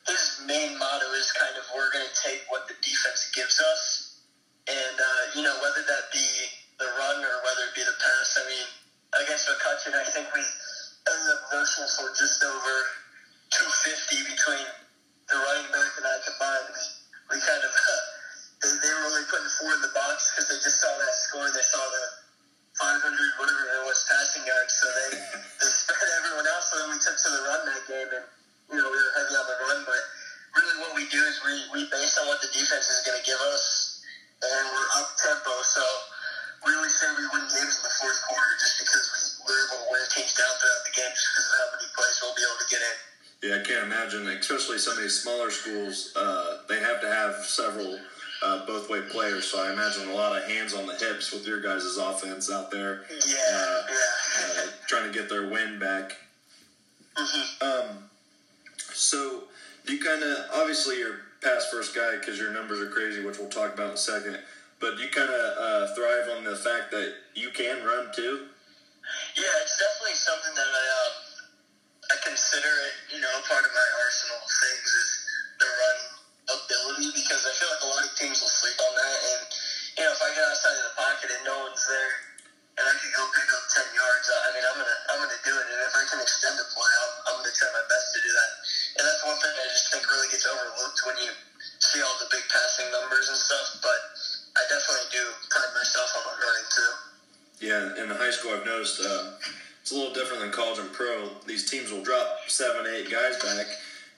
his 0.07 0.41
main 0.47 0.79
motto 0.79 1.07
is 1.19 1.33
kind 1.33 1.57
of 1.59 1.65
we're 1.75 1.91
going 1.93 2.07
to 2.07 2.17
take 2.23 2.43
what 2.49 2.69
the 2.69 2.75
defense 2.81 3.33
gives 3.35 3.61
us 3.61 3.98
and, 4.69 4.97
uh, 5.01 5.23
you 5.33 5.43
know, 5.43 5.57
whether 5.65 5.81
that 5.81 6.05
be 6.13 6.29
the 6.77 6.89
run 7.01 7.19
or 7.25 7.35
whether 7.41 7.65
it 7.69 7.75
be 7.75 7.83
the 7.83 7.97
pass, 7.97 8.29
I 8.37 8.45
mean, 8.53 8.69
against 9.17 9.49
McCutcheon, 9.49 9.97
I 9.97 10.05
think 10.13 10.29
we 10.29 10.45
ended 11.09 11.29
up 11.33 11.43
rushing 11.49 11.89
for 11.97 12.13
just 12.13 12.45
over 12.45 12.77
250 13.49 14.29
between 14.29 14.67
the 15.33 15.37
running 15.41 15.69
back 15.73 15.91
and 15.97 16.05
I 16.05 16.17
combined. 16.21 16.69
We, 16.69 16.85
we 17.33 17.37
kind 17.41 17.65
of, 17.65 17.73
uh, 17.73 18.01
they, 18.61 18.73
they 18.85 18.93
were 18.93 19.05
only 19.09 19.25
putting 19.33 19.51
four 19.57 19.73
in 19.73 19.81
the 19.81 19.93
box 19.97 20.37
because 20.37 20.53
they 20.53 20.61
just 20.61 20.79
saw 20.85 20.93
that 20.93 21.15
score. 21.17 21.49
They 21.49 21.65
saw 21.65 21.81
the 21.81 22.05
500, 22.77 23.18
especially 44.79 44.93
some 44.93 44.97
of 44.99 45.03
these 45.03 45.21
smaller 45.21 45.51
schools, 45.51 46.13
uh, 46.17 46.59
they 46.69 46.81
have 46.81 47.01
to 47.01 47.09
have 47.09 47.35
several 47.45 47.99
uh, 48.43 48.67
both 48.67 48.89
way 48.89 49.01
players, 49.11 49.45
so 49.47 49.61
I 49.63 49.73
imagine 49.73 50.09
a 50.09 50.15
lot 50.15 50.37
of 50.37 50.49
hands 50.49 50.73
on 50.75 50.87
the 50.87 50.95
hips 50.95 51.33
with 51.33 51.47
your 51.47 51.61
guys' 51.61 51.97
offense 51.97 52.51
out 52.51 52.71
there. 52.71 53.03
Yeah, 53.11 53.35
Uh, 53.53 53.83
yeah. 53.91 54.63
uh, 54.63 54.67
trying 54.87 55.13
to 55.13 55.19
get 55.19 55.29
their 55.29 55.49
win 55.49 55.79
back. 55.79 56.13
hmm 57.17 57.65
Um, 57.67 57.87
so 58.95 59.45
you 59.87 59.99
kind 59.99 60.23
of 60.23 60.47
obviously 60.55 60.99
you're 60.99 61.19
pass 61.43 61.69
first 61.71 61.95
guy 61.95 62.17
because 62.19 62.39
your 62.39 62.53
numbers 62.53 62.81
are 62.81 62.91
crazy, 62.91 63.25
which 63.25 63.39
we'll 63.39 63.49
talk 63.51 63.75
about 63.75 63.89
in 63.89 63.95
a 63.95 63.97
second. 63.97 64.39
But 64.81 64.99
you 64.99 65.09
kind 65.09 65.31
of 65.31 65.59
uh, 65.59 65.95
thrive 65.95 66.37
on 66.39 66.45
the 66.45 66.55
fact 66.57 66.91
that 66.93 67.15
you 67.35 67.51
can 67.51 67.85
run 67.85 68.11
too. 68.15 68.47
Yeah, 69.35 69.55
it's 69.63 69.79
definitely 69.79 70.15
something 70.15 70.55
that 70.55 70.71
I 70.71 70.85
um, 71.03 71.15
I 72.11 72.17
consider 72.25 72.69
it, 72.69 73.15
you 73.15 73.21
know, 73.21 73.31
part 73.49 73.65
of 73.67 73.73
my 73.75 73.89
arsenal 74.07 74.39
there, 81.89 82.13
and 82.79 82.85
I 82.85 82.95
can 82.95 83.11
go 83.17 83.25
pick 83.33 83.49
up 83.49 83.65
ten 83.73 83.89
yards, 83.97 84.27
I 84.29 84.49
mean, 84.55 84.65
I'm 84.65 84.77
gonna 84.77 84.99
I'm 85.11 85.19
gonna 85.25 85.43
do 85.43 85.55
it. 85.57 85.67
And 85.67 85.81
if 85.89 85.95
I 85.97 86.05
can 86.07 86.21
extend 86.21 86.55
the 86.61 86.69
play, 86.71 86.93
I'm, 86.93 87.13
I'm 87.33 87.37
gonna 87.41 87.57
try 87.57 87.69
my 87.73 87.87
best 87.89 88.07
to 88.15 88.19
do 88.23 88.31
that. 88.31 88.51
And 89.01 89.03
that's 89.09 89.23
one 89.25 89.39
thing 89.41 89.55
I 89.57 89.67
just 89.73 89.87
think 89.91 90.05
really 90.07 90.29
gets 90.31 90.47
overlooked 90.47 91.01
when 91.09 91.17
you 91.25 91.33
see 91.81 92.01
all 92.05 92.17
the 92.23 92.29
big 92.31 92.45
passing 92.53 92.89
numbers 92.93 93.27
and 93.33 93.39
stuff. 93.41 93.67
But 93.83 94.01
I 94.55 94.63
definitely 94.69 95.09
do 95.11 95.25
pride 95.51 95.73
myself 95.75 96.09
on 96.17 96.23
my 96.29 96.35
running 96.39 96.69
too. 96.71 96.93
Yeah, 97.59 97.83
in 98.05 98.07
the 98.07 98.19
high 98.19 98.31
school, 98.31 98.55
I've 98.55 98.69
noticed 98.69 99.03
uh, 99.03 99.35
it's 99.83 99.91
a 99.91 99.97
little 99.97 100.15
different 100.15 100.45
than 100.45 100.53
college 100.53 100.79
and 100.79 100.93
pro. 100.93 101.31
These 101.47 101.67
teams 101.67 101.91
will 101.91 102.05
drop 102.05 102.47
seven, 102.47 102.87
eight 102.87 103.11
guys 103.11 103.35
back, 103.43 103.67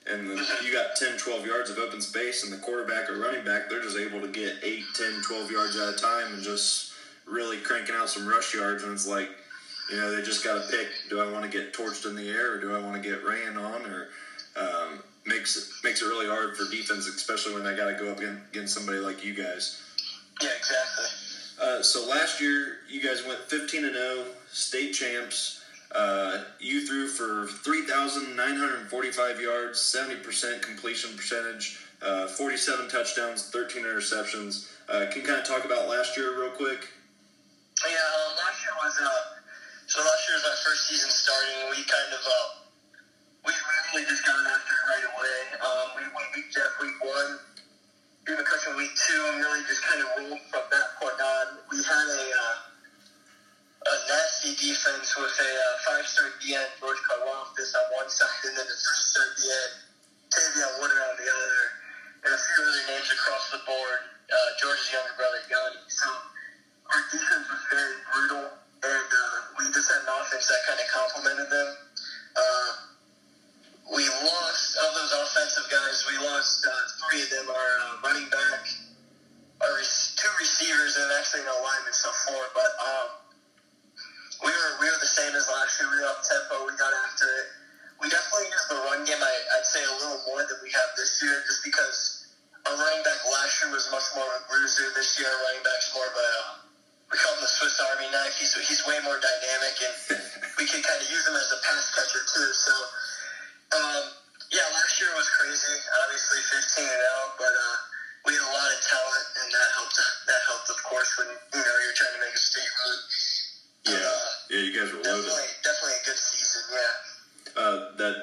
and 0.05 0.29
the, 0.29 0.37
you 0.61 0.73
got 0.73 0.97
10, 0.97 1.17
12 1.17 1.47
yards 1.47 1.71
of 1.71 1.79
open 1.79 2.01
space, 2.01 2.45
and 2.45 2.53
the 2.53 2.59
quarterback 2.59 3.09
or 3.09 3.17
running 3.17 3.45
back, 3.45 3.71
they're 3.71 3.81
just 3.81 3.97
able 3.97 4.21
to 4.21 4.29
get 4.29 4.61
8, 4.63 4.85
10, 4.95 5.23
12 5.25 5.51
yards 5.51 5.77
at 5.77 5.95
a 5.95 5.97
time 5.97 6.35
and 6.35 6.43
just 6.43 6.90
really 7.31 7.59
cranking 7.59 7.95
out 7.95 8.09
some 8.09 8.27
rush 8.27 8.55
yards. 8.55 8.83
And 8.83 8.93
it's 8.93 9.07
like, 9.07 9.29
you 9.91 9.97
know, 9.97 10.15
they 10.15 10.23
just 10.23 10.45
got 10.45 10.55
to 10.55 10.71
pick 10.71 10.89
do 11.09 11.21
I 11.21 11.31
want 11.31 11.51
to 11.51 11.51
get 11.51 11.73
torched 11.73 12.07
in 12.07 12.15
the 12.15 12.29
air 12.29 12.55
or 12.55 12.61
do 12.61 12.75
I 12.75 12.81
want 12.81 13.03
to 13.03 13.09
get 13.09 13.25
ran 13.25 13.57
on? 13.57 13.83
Or 13.87 14.09
um, 14.57 15.03
makes, 15.27 15.57
it, 15.57 15.65
makes 15.85 16.03
it 16.03 16.07
really 16.07 16.27
hard 16.27 16.57
for 16.57 16.71
defense, 16.71 17.07
especially 17.07 17.55
when 17.55 17.65
they 17.65 17.77
got 17.77 17.91
to 17.91 17.95
go 17.95 18.11
up 18.11 18.19
against, 18.19 18.43
against 18.51 18.75
somebody 18.75 18.99
like 18.99 19.25
you 19.25 19.35
guys. 19.35 19.83
Yeah, 20.43 20.49
exactly. 20.57 21.05
Uh, 21.61 21.83
so 21.83 22.09
last 22.09 22.41
year, 22.41 22.79
you 22.89 23.03
guys 23.03 23.25
went 23.27 23.39
15 23.41 23.85
and 23.85 23.95
0, 23.95 24.25
state 24.51 24.93
champs. 24.93 25.63
Uh, 25.95 26.45
you 26.59 26.87
threw 26.87 27.09
for 27.09 27.47
3,945 27.47 29.41
yards, 29.41 29.79
70% 29.79 30.63
completion 30.63 31.17
percentage, 31.17 31.81
uh, 32.01 32.29
47 32.29 32.89
touchdowns, 32.89 33.51
13 33.51 33.83
interceptions. 33.83 34.71
Uh, 34.89 35.07
can 35.11 35.21
you 35.21 35.27
kind 35.27 35.41
of 35.41 35.47
talk 35.47 35.65
about 35.65 35.89
last 35.89 36.17
year 36.17 36.41
real 36.41 36.51
quick? 36.51 36.89
Yeah, 37.81 37.97
um, 37.97 38.37
last 38.37 38.61
year 38.61 38.77
was 38.77 38.93
uh, 39.01 39.41
so 39.89 40.05
last 40.05 40.23
year 40.29 40.37
was 40.37 40.45
my 40.53 40.59
first 40.69 40.85
season 40.85 41.09
starting. 41.09 41.73
We 41.73 41.81
kind 41.89 42.13
of 42.13 42.21
uh, 42.21 42.49
we 43.41 43.57
really 43.57 44.05
just 44.05 44.21
got 44.21 44.37
after 44.37 44.77
it 44.77 44.85
right 44.85 45.07
away. 45.09 45.39
Um, 45.65 45.87
we, 45.97 46.03
we 46.13 46.23
beat 46.37 46.53
Jeff 46.53 46.77
week 46.77 47.01
one, 47.01 47.41
beat 48.29 48.37
McCutcheon 48.37 48.77
week 48.77 48.93
two, 49.09 49.17
and 49.33 49.41
really 49.41 49.65
just 49.65 49.81
kind 49.81 49.97
of 49.97 50.13
rolled 50.13 50.45
from 50.53 50.69
that 50.69 50.89
point 51.01 51.25
on. 51.25 51.47
We 51.73 51.81
had 51.81 52.05
a 52.05 52.25
uh, 52.37 52.57
a 53.89 53.95
nasty 54.13 54.61
defense 54.61 55.17
with 55.17 55.33
a 55.33 55.51
uh, 55.57 55.65
five 55.89 56.05
star 56.05 56.29
DN 56.37 56.69
George 56.85 57.01
Karlaftis 57.09 57.73
on 57.81 57.87
one 57.97 58.13
side, 58.13 58.45
and 58.45 58.61
then 58.61 58.69
the 58.69 58.77
three 58.77 59.05
star 59.09 59.25
DN 59.41 59.71
Tavion 60.29 60.73
Woodard 60.85 61.01
on 61.01 61.17
the 61.17 61.29
other, 61.33 61.80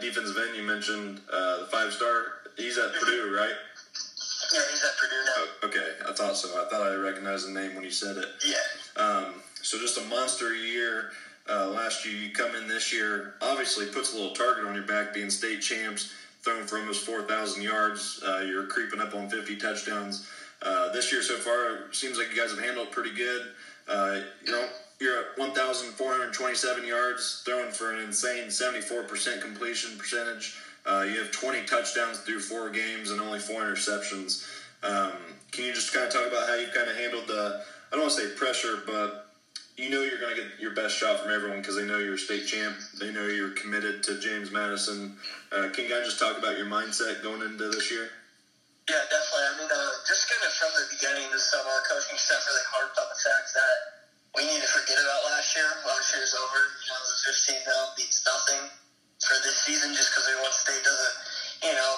defensive 0.08 0.38
end 0.38 0.56
you 0.56 0.64
mentioned, 0.64 1.20
uh, 1.32 1.60
the 1.60 1.66
five 1.66 1.92
star, 1.92 2.42
he's 2.58 2.78
at 2.78 2.94
Purdue, 2.94 3.36
right? 3.36 3.54
Yeah, 4.54 4.62
he's 4.72 4.84
at 4.84 4.98
Purdue 4.98 5.24
now. 5.26 5.32
Oh, 5.38 5.68
okay, 5.68 5.90
I 6.08 6.14
thought 6.14 6.38
so. 6.38 6.50
I 6.60 6.70
thought 6.70 6.82
I 6.82 6.96
recognized 6.96 7.48
the 7.48 7.52
name 7.52 7.76
when 7.76 7.84
you 7.84 7.92
said 7.92 8.18
it. 8.18 8.28
Yeah. 8.46 9.02
Um, 9.02 9.26
so 9.62 9.78
just 9.78 9.98
a 9.98 10.04
monster 10.06 10.56
year. 10.56 11.12
Uh, 11.50 11.68
last 11.70 12.06
year, 12.06 12.16
you 12.16 12.32
come 12.32 12.56
in 12.56 12.68
this 12.68 12.94
year. 12.94 13.36
Obviously, 13.42 13.86
puts 13.88 14.14
a 14.14 14.18
little 14.18 14.34
target 14.34 14.66
on 14.66 14.76
your 14.76 14.84
back, 14.84 15.14
being 15.14 15.30
state 15.30 15.62
champs, 15.62 16.14
throwing 16.44 16.66
for 16.66 16.78
almost 16.78 17.06
four 17.06 17.22
thousand 17.24 17.64
yards. 17.64 18.22
Uh, 18.26 18.44
you're 18.46 18.68
creeping 18.68 19.00
up 19.00 19.16
on 19.16 19.30
fifty 19.30 19.56
touchdowns. 19.56 20.28
Uh, 20.62 20.92
this 20.92 21.12
year 21.12 21.22
so 21.22 21.36
far, 21.36 21.94
seems 21.94 22.18
like 22.18 22.30
you 22.34 22.36
guys 22.36 22.52
have 22.52 22.64
handled 22.64 22.92
pretty 22.92 23.14
good. 23.14 23.42
Uh, 23.88 24.22
you 24.46 24.52
know, 24.52 24.68
you're 25.00 25.20
at 25.20 25.38
one 25.38 25.52
thousand 25.52 25.92
four 25.92 26.12
hundred 26.12 26.34
twenty-seven 26.34 26.86
yards, 26.86 27.44
throwing 27.46 27.72
for 27.72 27.94
an 27.94 28.00
insane 28.00 28.50
seventy-four 28.50 29.04
percent 29.04 29.42
completion 29.42 29.98
percentage. 29.98 30.58
Uh, 30.88 31.04
you 31.04 31.20
have 31.20 31.32
20 31.32 31.66
touchdowns 31.66 32.20
through 32.20 32.40
four 32.40 32.70
games 32.70 33.12
and 33.12 33.20
only 33.20 33.40
four 33.40 33.60
interceptions. 33.60 34.48
Um, 34.84 35.12
can 35.52 35.66
you 35.66 35.74
just 35.74 35.94
kind 35.94 36.08
of 36.08 36.14
talk 36.14 36.26
about 36.26 36.48
how 36.48 36.56
you 36.56 36.68
kind 36.72 36.90
of 36.90 36.96
handled 36.96 37.28
the, 37.28 37.60
I 37.92 37.96
don't 37.96 38.08
want 38.08 38.16
to 38.16 38.22
say 38.24 38.36
pressure, 38.40 38.84
but 38.88 39.28
you 39.76 39.90
know 39.90 40.02
you're 40.02 40.20
going 40.20 40.34
to 40.34 40.42
get 40.42 40.60
your 40.60 40.72
best 40.72 40.96
shot 40.96 41.20
from 41.20 41.32
everyone 41.32 41.60
because 41.60 41.76
they 41.76 41.84
know 41.84 42.00
you're 42.00 42.16
a 42.16 42.18
state 42.18 42.48
champ. 42.48 42.78
They 43.00 43.12
know 43.12 43.28
you're 43.28 43.52
committed 43.52 44.02
to 44.04 44.20
James 44.20 44.50
Madison. 44.50 45.18
Uh, 45.52 45.68
can 45.76 45.86
you 45.86 45.92
guys 45.92 46.08
just 46.08 46.20
talk 46.20 46.40
about 46.40 46.58
your 46.58 46.68
mindset 46.68 47.22
going 47.22 47.44
into 47.44 47.68
this 47.68 47.92
year? 47.92 48.08
Yeah, 48.88 49.04
definitely. 49.12 49.44
I 49.44 49.54
mean, 49.60 49.68
uh, 49.68 49.92
just 50.08 50.32
kind 50.32 50.40
of 50.48 50.56
from 50.56 50.72
the 50.72 50.88
beginning 50.96 51.28
this 51.36 51.52
summer, 51.52 51.76
coaching 51.92 52.16
staff 52.16 52.48
really 52.48 52.64
harped 52.72 52.96
on 52.96 53.12
the 53.12 53.20
fact 53.20 53.52
that 53.60 53.97
we 54.36 54.44
need 54.44 54.60
to 54.60 54.70
forget 54.70 54.98
about 55.00 55.22
last 55.32 55.56
year. 55.56 55.70
Last 55.86 56.08
year's 56.12 56.34
over. 56.36 56.60
You 56.84 56.92
know, 56.92 57.02
the 57.08 57.18
15 57.32 57.64
0 57.64 57.96
beats 57.96 58.20
nothing 58.28 58.64
for 59.24 59.38
this 59.42 59.58
season 59.66 59.96
just 59.96 60.14
because 60.14 60.26
we 60.30 60.36
want 60.42 60.54
state 60.54 60.84
doesn't, 60.84 61.16
you 61.66 61.74
know, 61.74 61.94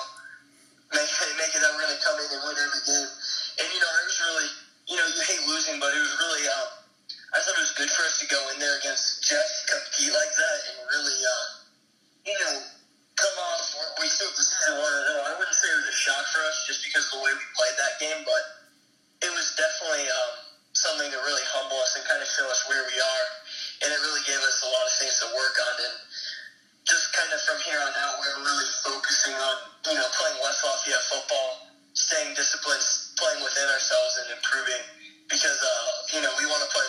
make, 0.96 1.10
make 1.36 1.52
it 1.52 1.62
that 1.62 1.72
we're 1.76 1.84
going 1.84 1.96
to 1.96 2.04
come 2.04 2.16
in 2.16 2.28
and 2.32 2.42
win 2.48 2.56
every 2.56 2.84
game. 2.88 3.10
And, 3.60 3.68
you 3.70 3.80
know, 3.82 3.92
it 3.92 4.06
was 4.08 4.20
really, 4.24 4.50
you 4.88 4.96
know, 4.96 5.08
you 5.12 5.22
hate 5.26 5.44
losing, 5.50 5.78
but 5.84 5.92
it 5.92 6.00
was 6.00 6.16
really, 6.16 6.44
um, 6.48 6.70
I 7.36 7.44
thought 7.44 7.60
it 7.60 7.66
was 7.68 7.76
good 7.76 7.92
for 7.92 8.04
us 8.08 8.18
to 8.24 8.28
go 8.32 8.40
in 8.56 8.58
there 8.58 8.76
against 8.82 9.22
Jeff, 9.28 9.46
compete 9.70 10.16
like 10.16 10.34
that, 10.34 10.58
and 10.74 10.76
really, 10.90 11.20
uh, 11.22 11.46
you 12.26 12.38
know, 12.40 12.56
come 13.20 13.36
off. 13.52 13.68
We 14.00 14.08
took 14.08 14.34
the 14.34 14.42
season 14.42 14.80
one 14.80 14.90
and 14.90 15.06
zero. 15.12 15.22
I 15.28 15.34
wouldn't 15.38 15.54
say 15.54 15.68
it 15.70 15.78
was 15.84 15.92
a 15.92 15.98
shock 15.98 16.24
for 16.32 16.42
us 16.48 16.66
just 16.66 16.82
because 16.88 17.06
of 17.12 17.20
the 17.20 17.22
way 17.22 17.36
we 17.36 17.46
played 17.54 17.76
that 17.78 17.94
game, 18.00 18.22
but 18.24 18.44
it 19.28 19.32
was 19.36 19.54
definitely 19.60 20.08
um, 20.08 20.49
something 20.80 21.12
to 21.12 21.20
really 21.28 21.46
humble 21.52 21.78
us 21.84 21.96
and 22.00 22.04
kind 22.08 22.24
of 22.24 22.28
show 22.28 22.48
us 22.48 22.64
where 22.72 22.84
we 22.88 22.98
are, 22.98 23.26
and 23.84 23.90
it 23.92 24.00
really 24.00 24.24
gave 24.24 24.40
us 24.40 24.64
a 24.64 24.70
lot 24.72 24.86
of 24.88 24.94
things 24.96 25.16
to 25.20 25.28
work 25.36 25.56
on. 25.60 25.76
And 25.84 25.96
just 26.88 27.12
kind 27.12 27.30
of 27.36 27.40
from 27.44 27.60
here 27.68 27.80
on 27.84 27.92
out, 28.00 28.16
we're 28.24 28.40
really 28.48 28.70
focusing 28.84 29.36
on 29.36 29.56
you 29.92 29.96
know 30.00 30.08
playing 30.16 30.40
West 30.40 30.64
Lafayette 30.64 31.06
football, 31.12 31.50
staying 31.94 32.32
disciplined, 32.34 32.84
playing 33.20 33.44
within 33.44 33.68
ourselves, 33.68 34.14
and 34.24 34.28
improving 34.40 34.84
because 35.28 35.60
uh, 35.60 36.16
you 36.16 36.22
know 36.24 36.32
we 36.40 36.48
want 36.48 36.64
to 36.64 36.70
play 36.72 36.88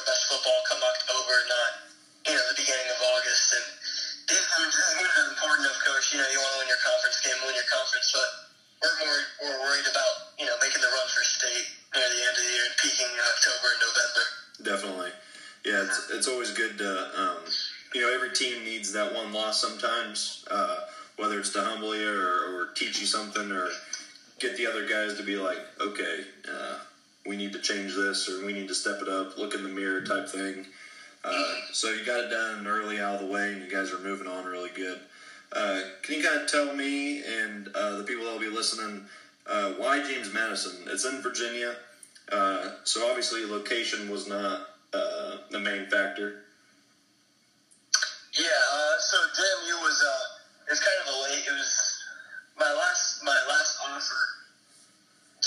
guys 24.90 25.16
to 25.16 25.22
be 25.22 25.36
like, 25.36 25.58
okay, 25.80 26.20
uh, 26.52 26.78
we 27.24 27.36
need 27.36 27.52
to 27.52 27.60
change 27.60 27.94
this 27.94 28.28
or 28.28 28.44
we 28.44 28.52
need 28.52 28.66
to 28.68 28.74
step 28.74 28.98
it 29.00 29.08
up, 29.08 29.38
look 29.38 29.54
in 29.54 29.62
the 29.62 29.68
mirror 29.68 30.00
type 30.02 30.28
thing. 30.28 30.66
Uh, 31.22 31.54
so 31.72 31.92
you 31.92 32.04
got 32.04 32.24
it 32.24 32.30
done 32.30 32.66
early 32.66 32.98
out 32.98 33.16
of 33.16 33.20
the 33.20 33.32
way, 33.32 33.52
and 33.52 33.62
you 33.62 33.70
guys 33.70 33.92
are 33.92 33.98
moving 33.98 34.26
on 34.26 34.44
really 34.46 34.70
good. 34.74 34.98
Uh, 35.52 35.80
can 36.02 36.16
you 36.16 36.24
kind 36.24 36.40
of 36.40 36.48
tell 36.48 36.74
me 36.74 37.22
and 37.22 37.68
uh, 37.74 37.98
the 37.98 38.04
people 38.04 38.24
that 38.24 38.32
will 38.32 38.40
be 38.40 38.48
listening 38.48 39.04
uh, 39.46 39.72
why 39.72 40.02
James 40.02 40.32
Madison? 40.32 40.72
It's 40.86 41.04
in 41.04 41.20
Virginia, 41.22 41.76
uh, 42.32 42.70
so 42.84 43.08
obviously 43.08 43.44
location 43.44 44.10
was 44.10 44.28
not 44.28 44.66
the 44.92 45.58
main 45.58 45.90
factor. 45.90 46.44
Yeah, 48.38 48.44
so 49.00 49.16
JMU 49.34 49.82
was 49.82 50.04
it 50.66 50.70
was 50.70 50.80
kind 50.80 50.98
of 51.02 51.14
a 51.14 51.16
late. 51.24 51.44
It 51.44 51.52
was 51.52 52.02
my 52.56 52.72
last 52.72 53.24
my 53.24 53.36
last 53.48 53.78
offer 53.84 54.39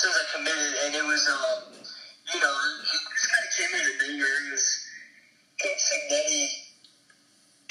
since 0.03 0.19
I 0.19 0.25
committed, 0.35 0.71
and 0.83 0.91
it 0.99 1.05
was 1.07 1.23
um, 1.31 1.79
you 1.79 2.39
know, 2.43 2.51
it 2.51 2.99
just 3.15 3.27
kind 3.31 3.43
of 3.47 3.51
came 3.55 3.71
in 3.71 3.83
a 3.87 3.93
new 4.03 4.13
year. 4.19 4.35
It 4.43 4.51
was 4.51 4.67
Coach 5.63 5.79
Cignetti 5.79 6.43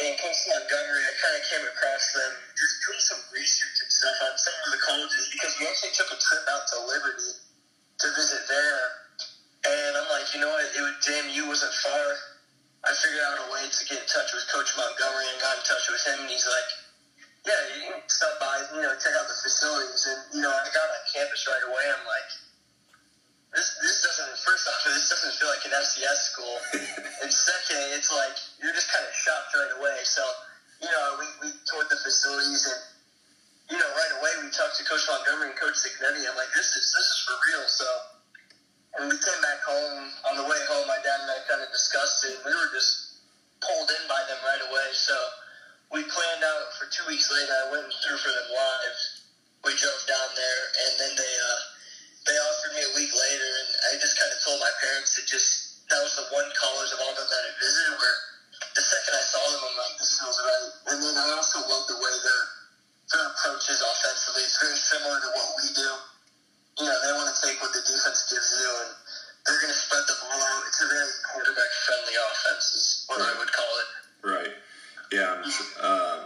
and 0.01 0.17
Coach 0.17 0.41
Montgomery. 0.49 1.05
I 1.05 1.15
kind 1.21 1.37
of 1.37 1.45
came 1.45 1.65
across 1.69 2.05
them 2.17 2.33
just 2.57 2.75
doing 2.89 3.03
some 3.05 3.21
research 3.37 3.77
and 3.85 3.91
stuff 3.93 4.17
on 4.25 4.33
some 4.41 4.57
of 4.65 4.69
the 4.73 4.81
colleges 4.81 5.29
because 5.29 5.53
we 5.61 5.69
actually 5.69 5.93
took 5.93 6.09
a 6.09 6.17
trip 6.17 6.45
out 6.49 6.65
to 6.73 6.77
Liberty 6.89 7.37
to 8.01 8.07
visit 8.17 8.49
there, 8.49 8.81
and 9.69 9.93
I'm 10.01 10.09
like, 10.09 10.25
you 10.33 10.41
know 10.41 10.49
what? 10.57 10.65
It 10.73 10.81
was 10.81 10.97
JMU 11.05 11.53
wasn't 11.53 11.77
far. 11.85 12.09
I 12.89 12.97
figured 12.97 13.29
out 13.29 13.45
a 13.45 13.47
way 13.53 13.69
to 13.69 13.83
get 13.93 14.01
in 14.01 14.09
touch 14.09 14.33
with 14.33 14.49
Coach 14.49 14.73
Montgomery 14.73 15.29
and 15.29 15.39
got 15.45 15.61
in 15.61 15.65
touch 15.69 15.85
with 15.85 16.01
him, 16.01 16.25
and 16.25 16.33
he's 16.33 16.49
like, 16.49 16.82
"Yeah, 17.45 17.61
you 17.75 17.81
can 17.91 18.03
stop 18.07 18.39
by, 18.39 18.55
you 18.75 18.83
know, 18.83 18.95
check 18.99 19.15
out 19.19 19.27
the 19.27 19.35
facilities." 19.35 20.07
And 20.07 20.21
you 20.39 20.43
know, 20.43 20.51
I 20.51 20.67
got 20.71 20.87
on 20.87 21.03
campus 21.11 21.47
right 21.47 21.65
away. 21.67 21.85
I'm 21.91 22.07
like, 22.07 22.29
"This, 23.55 23.67
this 23.83 23.97
doesn't. 24.03 24.39
First 24.39 24.69
off, 24.69 24.83
this 24.87 25.09
doesn't 25.11 25.35
feel 25.39 25.51
like 25.51 25.65
an 25.67 25.75
FCS 25.75 26.21
school, 26.31 26.57
and 27.23 27.31
second, 27.33 27.83
it's 27.99 28.11
like 28.11 28.37
you're 28.63 28.75
just 28.75 28.91
kind 28.91 29.05
of 29.05 29.13
shocked 29.15 29.53
right 29.55 29.75
away." 29.79 29.99
So, 30.07 30.23
you 30.81 30.91
know, 30.91 31.07
we 31.19 31.27
we 31.43 31.49
toured 31.67 31.91
the 31.91 31.99
facilities, 31.99 32.63
and 32.71 32.81
you 33.75 33.79
know, 33.79 33.91
right 33.95 34.13
away 34.21 34.31
we 34.45 34.51
talked 34.55 34.79
to 34.79 34.85
Coach 34.85 35.03
Montgomery 35.11 35.51
and 35.51 35.59
Coach 35.59 35.79
Cignetti. 35.83 36.23
I'm 36.27 36.37
like, 36.39 36.53
"This 36.55 36.71
is 36.79 36.85
this 36.95 37.09
is 37.11 37.19
for 37.27 37.37
real." 37.51 37.67
So. 37.69 37.87
When 39.01 39.09
we 39.09 39.17
came 39.17 39.41
back 39.41 39.65
home, 39.65 40.13
on 40.29 40.37
the 40.37 40.45
way 40.45 40.61
home, 40.69 40.85
my 40.85 41.01
dad 41.01 41.25
and 41.25 41.31
I 41.33 41.41
kind 41.49 41.65
of 41.65 41.73
discussed 41.73 42.29
it. 42.29 42.37
And 42.37 42.45
we 42.45 42.53
were 42.53 42.69
just 42.77 43.25
pulled 43.65 43.89
in 43.89 44.05
by 44.05 44.21
them 44.29 44.37
right 44.45 44.61
away. 44.69 44.89
So 44.93 45.17
we 45.93 46.01
planned 46.09 46.45
out 46.45 46.73
for 46.81 46.89
two 46.89 47.05
weeks 47.07 47.29
later. 47.31 47.53
I 47.53 47.67
went 47.71 47.87
through 48.03 48.19
for 48.19 48.33
them 48.33 48.49
live. 48.51 48.99
We 49.63 49.77
drove 49.79 50.03
down 50.09 50.31
there, 50.35 50.63
and 50.89 50.93
then 50.99 51.13
they 51.15 51.35
uh, 51.37 51.61
they 52.27 52.37
offered 52.37 52.73
me 52.75 52.83
a 52.83 52.93
week 52.99 53.13
later, 53.15 53.49
and 53.63 53.71
I 53.93 54.01
just 54.01 54.19
kind 54.19 54.33
of 54.33 54.39
told 54.43 54.59
my 54.59 54.73
parents 54.83 55.15
that 55.21 55.29
just 55.29 55.85
that 55.93 56.01
was 56.03 56.17
the 56.19 56.27
one 56.33 56.49
college 56.57 56.91
of 56.97 56.99
all 57.05 57.13
of 57.13 57.19
them 57.21 57.29
that 57.29 57.43
I 57.47 57.53
visited 57.61 57.95
where 58.01 58.19
the 58.73 58.83
second 58.83 59.13
I 59.13 59.25
saw 59.29 59.43
them, 59.53 59.63
I'm 59.69 59.77
like, 59.77 59.95
this 60.01 60.17
feels 60.17 60.39
right. 60.41 60.69
And 60.95 60.99
then 61.05 61.15
I 61.21 61.27
also 61.37 61.61
love 61.69 61.85
the 61.87 62.01
way 62.01 62.15
their 62.25 62.43
their 63.13 63.25
approach 63.29 63.69
is 63.69 63.85
offensively. 63.85 64.43
It's 64.49 64.57
very 64.59 64.79
similar 64.81 65.21
to 65.21 65.31
what 65.37 65.49
we 65.61 65.67
do 65.77 65.91
you 66.81 66.87
know, 66.87 66.97
they 67.05 67.13
want 67.13 67.29
to 67.29 67.39
take 67.45 67.61
what 67.61 67.73
the 67.73 67.85
defense 67.85 68.25
gives 68.33 68.49
you 68.57 68.71
and 68.87 68.91
they're 69.45 69.61
going 69.61 69.75
to 69.75 69.77
spread 69.77 70.05
the 70.09 70.17
ball 70.25 70.41
out. 70.41 70.63
It's 70.67 70.81
a 70.81 70.89
very 70.89 71.11
quarterback 71.29 71.73
friendly 71.85 72.17
offense, 72.17 72.65
is 72.73 72.87
what 73.09 73.21
I 73.21 73.33
would 73.37 73.53
call 73.53 73.73
it. 73.83 73.89
Right. 74.23 74.55
Yeah. 75.13 75.43
Um, 75.83 76.21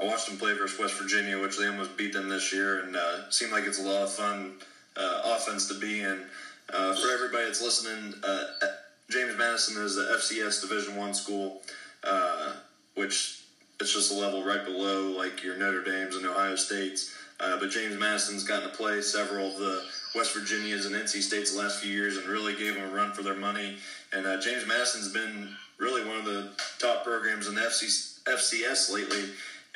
I 0.00 0.02
watched 0.04 0.26
them 0.26 0.35
play 0.54 0.84
West 0.84 1.00
Virginia, 1.00 1.40
which 1.40 1.58
they 1.58 1.66
almost 1.66 1.96
beat 1.96 2.12
them 2.12 2.28
this 2.28 2.52
year, 2.52 2.80
and 2.80 2.94
uh, 2.94 3.30
seemed 3.30 3.50
like 3.50 3.64
it's 3.64 3.80
a 3.80 3.82
lot 3.82 4.02
of 4.02 4.12
fun 4.12 4.52
uh, 4.96 5.22
offense 5.36 5.66
to 5.68 5.74
be 5.74 6.00
in. 6.00 6.20
Uh, 6.72 6.94
for 6.94 7.10
everybody 7.10 7.44
that's 7.44 7.62
listening, 7.62 8.14
uh, 8.22 8.44
James 9.10 9.36
Madison 9.36 9.82
is 9.82 9.96
the 9.96 10.02
FCS 10.02 10.62
Division 10.62 10.96
One 10.96 11.14
school, 11.14 11.62
uh, 12.04 12.52
which 12.94 13.42
it's 13.80 13.92
just 13.92 14.12
a 14.12 14.14
level 14.14 14.44
right 14.44 14.64
below 14.64 15.16
like 15.16 15.42
your 15.42 15.56
Notre 15.56 15.82
Dame's 15.82 16.16
and 16.16 16.26
Ohio 16.26 16.56
State's. 16.56 17.14
Uh, 17.38 17.58
but 17.60 17.70
James 17.70 17.98
Madison's 17.98 18.44
gotten 18.44 18.70
to 18.70 18.76
play 18.76 19.02
several 19.02 19.48
of 19.48 19.58
the 19.58 19.84
West 20.14 20.32
Virginias 20.34 20.86
and 20.86 20.94
NC 20.94 21.20
States 21.20 21.52
the 21.52 21.60
last 21.60 21.82
few 21.82 21.92
years 21.92 22.16
and 22.16 22.26
really 22.26 22.54
gave 22.54 22.74
them 22.74 22.88
a 22.88 22.94
run 22.94 23.12
for 23.12 23.22
their 23.22 23.34
money. 23.34 23.76
And 24.12 24.26
uh, 24.26 24.40
James 24.40 24.66
Madison's 24.66 25.12
been 25.12 25.54
really 25.78 26.06
one 26.06 26.16
of 26.16 26.24
the 26.24 26.50
top 26.78 27.04
programs 27.04 27.46
in 27.46 27.54
the 27.54 27.60
FC, 27.60 28.22
FCS 28.24 28.90
lately. 28.90 29.24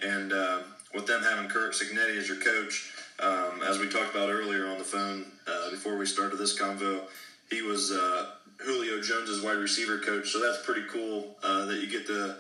And 0.02 0.32
uh, 0.32 0.60
with 0.94 1.06
them 1.06 1.22
having 1.22 1.48
Curt 1.48 1.72
Cignetti 1.72 2.16
as 2.16 2.28
your 2.28 2.38
coach, 2.38 2.92
um, 3.20 3.62
as 3.68 3.78
we 3.78 3.88
talked 3.88 4.14
about 4.14 4.30
earlier 4.30 4.66
on 4.66 4.78
the 4.78 4.84
phone 4.84 5.26
uh, 5.46 5.70
before 5.70 5.96
we 5.96 6.06
started 6.06 6.38
this 6.38 6.58
convo, 6.58 7.02
he 7.50 7.62
was 7.62 7.92
uh, 7.92 8.30
Julio 8.58 9.00
Jones's 9.00 9.42
wide 9.42 9.58
receiver 9.58 9.98
coach. 9.98 10.30
So 10.30 10.40
that's 10.40 10.64
pretty 10.64 10.86
cool 10.88 11.36
uh, 11.42 11.66
that 11.66 11.80
you 11.80 11.90
get 11.90 12.06
to 12.06 12.36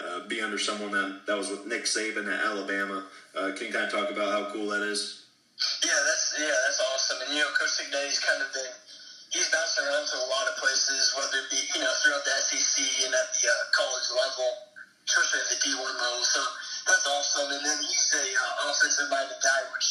uh, 0.00 0.26
be 0.28 0.40
under 0.40 0.58
someone 0.58 0.92
that, 0.92 1.26
that 1.26 1.36
was 1.36 1.50
with 1.50 1.66
Nick 1.66 1.84
Saban 1.84 2.26
at 2.32 2.44
Alabama. 2.44 3.04
Uh, 3.36 3.52
can 3.56 3.68
you 3.68 3.72
kind 3.72 3.84
of 3.84 3.92
talk 3.92 4.10
about 4.10 4.32
how 4.32 4.52
cool 4.52 4.68
that 4.68 4.82
is? 4.82 5.26
Yeah, 5.84 5.94
that's 5.94 6.34
yeah, 6.40 6.56
that's 6.66 6.80
awesome. 6.80 7.18
And 7.22 7.36
you 7.36 7.40
know, 7.44 7.50
Coach 7.54 7.76
Cignetti's 7.76 8.18
kind 8.18 8.40
of 8.40 8.50
been 8.50 8.72
he's 9.30 9.48
bounced 9.52 9.78
around 9.80 10.04
to 10.10 10.16
a 10.20 10.28
lot 10.28 10.48
of 10.48 10.54
places, 10.58 11.12
whether 11.16 11.44
it 11.44 11.48
be 11.52 11.60
you 11.76 11.80
know 11.80 11.92
throughout 12.02 12.24
the 12.24 12.34
SEC 12.48 12.82
and 13.04 13.12
at 13.14 13.28
the 13.36 13.44
uh, 13.46 13.54
college 13.72 14.08
level, 14.12 14.48
especially 15.06 15.40
at 15.44 15.48
the 15.54 15.58
D 15.60 15.66
one 15.76 15.96
level. 15.96 16.24
So 16.24 16.40
that's 16.86 17.06
awesome. 17.06 17.48
And 17.52 17.62
then 17.64 17.78
he's 17.82 18.06
a 18.14 18.24
uh, 18.36 18.68
offensive 18.70 19.08
minded 19.10 19.38
guy, 19.42 19.60
which 19.72 19.88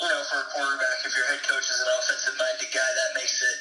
you 0.00 0.08
know 0.08 0.20
for 0.28 0.40
a 0.44 0.46
quarterback, 0.52 0.98
if 1.04 1.12
your 1.16 1.26
head 1.30 1.42
coach 1.46 1.66
is 1.68 1.78
an 1.80 1.90
offensive 2.00 2.36
minded 2.36 2.70
guy, 2.72 2.90
that 2.90 3.10
makes 3.16 3.36
it 3.40 3.58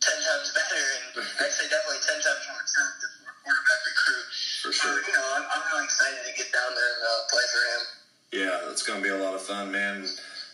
ten 0.00 0.18
times 0.22 0.48
better, 0.54 0.80
and 0.80 1.04
I'd 1.44 1.52
say 1.54 1.66
definitely 1.68 2.02
ten 2.06 2.18
times 2.22 2.42
more 2.48 2.60
attractive 2.62 3.10
for 3.20 3.28
a 3.28 3.36
quarterback 3.44 3.80
recruit. 3.86 4.26
For 4.62 4.70
So 4.72 4.88
sure. 4.88 4.98
you 5.04 5.12
know, 5.14 5.26
I'm, 5.38 5.44
I'm 5.48 5.62
really 5.72 5.84
excited 5.86 6.22
to 6.26 6.32
get 6.36 6.48
down 6.52 6.70
there 6.74 6.90
and 6.98 7.02
uh, 7.04 7.10
play 7.30 7.46
for 7.52 7.62
him. 7.62 7.82
Yeah, 8.28 8.70
it's 8.72 8.82
going 8.82 9.00
to 9.00 9.04
be 9.04 9.14
a 9.14 9.16
lot 9.22 9.34
of 9.34 9.40
fun, 9.40 9.72
man. 9.72 10.04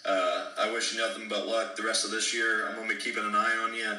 Uh, 0.05 0.51
I 0.61 0.71
wish 0.73 0.93
you 0.95 1.01
nothing 1.01 1.29
but 1.29 1.47
luck 1.49 1.75
the 1.77 1.83
rest 1.83 2.05
of 2.05 2.11
this 2.13 2.33
year. 2.35 2.69
I'm 2.69 2.77
going 2.77 2.89
to 2.89 2.95
be 2.95 3.01
keeping 3.01 3.25
an 3.25 3.35
eye 3.35 3.57
on 3.65 3.75
you. 3.75 3.91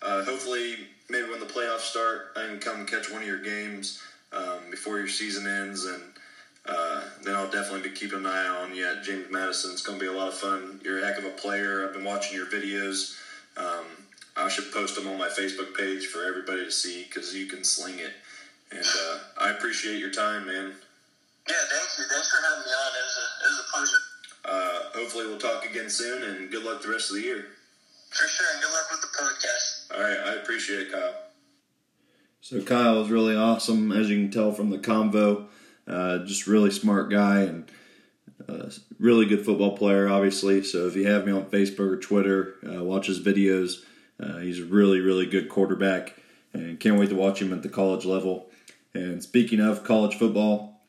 Uh, 0.00 0.24
hopefully, 0.24 0.76
maybe 1.10 1.28
when 1.28 1.40
the 1.40 1.46
playoffs 1.46 1.90
start, 1.90 2.32
I 2.36 2.46
can 2.46 2.58
come 2.60 2.86
catch 2.86 3.10
one 3.10 3.20
of 3.22 3.28
your 3.28 3.42
games 3.42 4.00
um, 4.32 4.70
before 4.70 4.98
your 4.98 5.08
season 5.08 5.46
ends, 5.46 5.84
and 5.84 6.00
then 7.28 7.36
I'll 7.36 7.50
definitely 7.50 7.86
be 7.90 7.94
keeping 7.94 8.20
an 8.20 8.26
eye 8.26 8.48
on 8.48 8.74
you 8.74 8.90
James 9.04 9.26
Madison. 9.30 9.72
It's 9.72 9.82
going 9.82 9.98
to 9.98 10.02
be 10.02 10.10
a 10.10 10.16
lot 10.16 10.28
of 10.28 10.34
fun. 10.34 10.80
You're 10.82 11.02
a 11.02 11.06
heck 11.06 11.18
of 11.18 11.26
a 11.26 11.30
player. 11.30 11.86
I've 11.86 11.92
been 11.92 12.04
watching 12.04 12.34
your 12.34 12.46
videos. 12.46 13.18
Um, 13.58 13.84
I 14.34 14.48
should 14.48 14.72
post 14.72 14.94
them 14.94 15.06
on 15.08 15.18
my 15.18 15.28
Facebook 15.28 15.76
page 15.76 16.06
for 16.06 16.24
everybody 16.24 16.64
to 16.64 16.70
see 16.70 17.04
because 17.04 17.34
you 17.34 17.46
can 17.46 17.64
sling 17.64 17.98
it. 17.98 18.12
And 18.70 18.84
uh, 18.84 19.18
I 19.36 19.50
appreciate 19.50 19.98
your 19.98 20.10
time, 20.10 20.46
man. 20.46 20.72
Yeah, 21.48 21.54
thank 21.70 21.98
you. 21.98 22.04
Thanks 22.10 22.30
for 22.30 22.38
having 22.42 22.64
me 22.64 22.72
on. 22.72 22.92
It 22.96 23.04
was 23.04 23.18
a, 23.18 23.44
it 23.44 23.48
was 23.50 23.60
a 23.60 23.76
pleasure. 23.76 24.02
Uh, 24.44 24.98
hopefully, 24.98 25.26
we'll 25.26 25.38
talk 25.38 25.68
again 25.68 25.90
soon, 25.90 26.22
and 26.22 26.50
good 26.50 26.64
luck 26.64 26.80
the 26.80 26.88
rest 26.88 27.10
of 27.10 27.16
the 27.16 27.22
year. 27.22 27.46
For 28.10 28.26
sure, 28.26 28.46
and 28.54 28.62
good 28.62 28.72
luck 28.72 28.90
with 28.90 29.00
the 29.02 29.18
podcast. 29.18 29.94
All 29.94 30.02
right, 30.02 30.34
I 30.34 30.40
appreciate 30.40 30.86
it, 30.86 30.92
Kyle. 30.92 31.14
So 32.40 32.62
Kyle 32.62 33.02
is 33.02 33.10
really 33.10 33.36
awesome, 33.36 33.92
as 33.92 34.08
you 34.08 34.16
can 34.16 34.30
tell 34.30 34.52
from 34.52 34.70
the 34.70 34.78
convo. 34.78 35.48
Uh, 35.88 36.18
just 36.18 36.46
really 36.46 36.70
smart 36.70 37.10
guy 37.10 37.40
and 37.40 37.70
uh, 38.48 38.70
really 38.98 39.26
good 39.26 39.44
football 39.44 39.76
player, 39.76 40.08
obviously. 40.08 40.62
So 40.62 40.86
if 40.86 40.94
you 40.94 41.06
have 41.06 41.26
me 41.26 41.32
on 41.32 41.46
Facebook 41.46 41.90
or 41.90 41.96
Twitter, 41.96 42.56
uh, 42.68 42.84
watch 42.84 43.06
his 43.06 43.20
videos. 43.20 43.84
Uh, 44.20 44.38
he's 44.38 44.60
a 44.60 44.64
really, 44.64 45.00
really 45.00 45.26
good 45.26 45.48
quarterback, 45.48 46.14
and 46.52 46.78
can't 46.78 46.98
wait 46.98 47.08
to 47.08 47.14
watch 47.14 47.40
him 47.40 47.52
at 47.52 47.62
the 47.62 47.68
college 47.68 48.04
level. 48.04 48.50
And 48.94 49.22
speaking 49.22 49.60
of 49.60 49.84
college 49.84 50.16
football, 50.16 50.82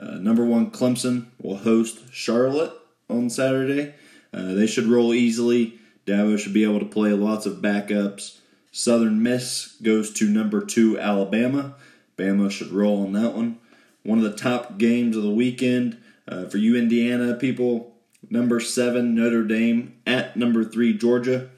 uh, 0.00 0.12
number 0.18 0.44
one 0.44 0.70
Clemson 0.70 1.26
will 1.40 1.56
host 1.58 2.12
Charlotte 2.12 2.72
on 3.10 3.28
Saturday. 3.30 3.94
They 4.32 4.66
should 4.66 4.86
roll 4.86 5.14
easily. 5.14 5.78
Dabo 6.06 6.38
should 6.38 6.52
be 6.52 6.64
able 6.64 6.78
to 6.78 6.86
play 6.86 7.10
lots 7.12 7.46
of 7.46 7.62
backups. 7.62 8.38
Southern 8.70 9.22
Miss 9.22 9.76
goes 9.82 10.12
to 10.12 10.28
number 10.28 10.64
two 10.64 10.98
Alabama. 11.00 11.74
Bama 12.18 12.50
should 12.50 12.70
roll 12.70 13.02
on 13.02 13.12
that 13.14 13.34
one. 13.34 13.58
One 14.06 14.18
of 14.18 14.24
the 14.24 14.36
top 14.36 14.78
games 14.78 15.16
of 15.16 15.24
the 15.24 15.30
weekend 15.30 16.00
uh, 16.28 16.46
for 16.46 16.58
you 16.58 16.76
Indiana 16.76 17.34
people. 17.34 17.94
Number 18.30 18.60
seven 18.60 19.14
Notre 19.14 19.42
Dame 19.42 19.96
at 20.06 20.36
number 20.36 20.64
three 20.64 20.96
Georgia. 20.96 21.50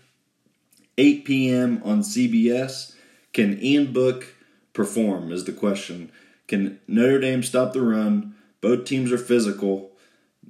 8 0.97 1.25
p.m. 1.25 1.83
on 1.85 2.01
CBS. 2.01 2.95
Can 3.33 3.63
Ian 3.63 3.93
Book 3.93 4.35
perform? 4.73 5.31
Is 5.31 5.45
the 5.45 5.53
question. 5.53 6.11
Can 6.47 6.81
Notre 6.89 7.21
Dame 7.21 7.43
stop 7.43 7.73
the 7.73 7.83
run? 7.83 8.35
Both 8.61 8.87
teams 8.87 9.13
are 9.13 9.19
physical. 9.19 9.93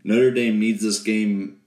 Notre 0.04 0.30
Dame 0.30 0.58
needs 0.58 0.82
this 0.82 1.02
game 1.02 1.60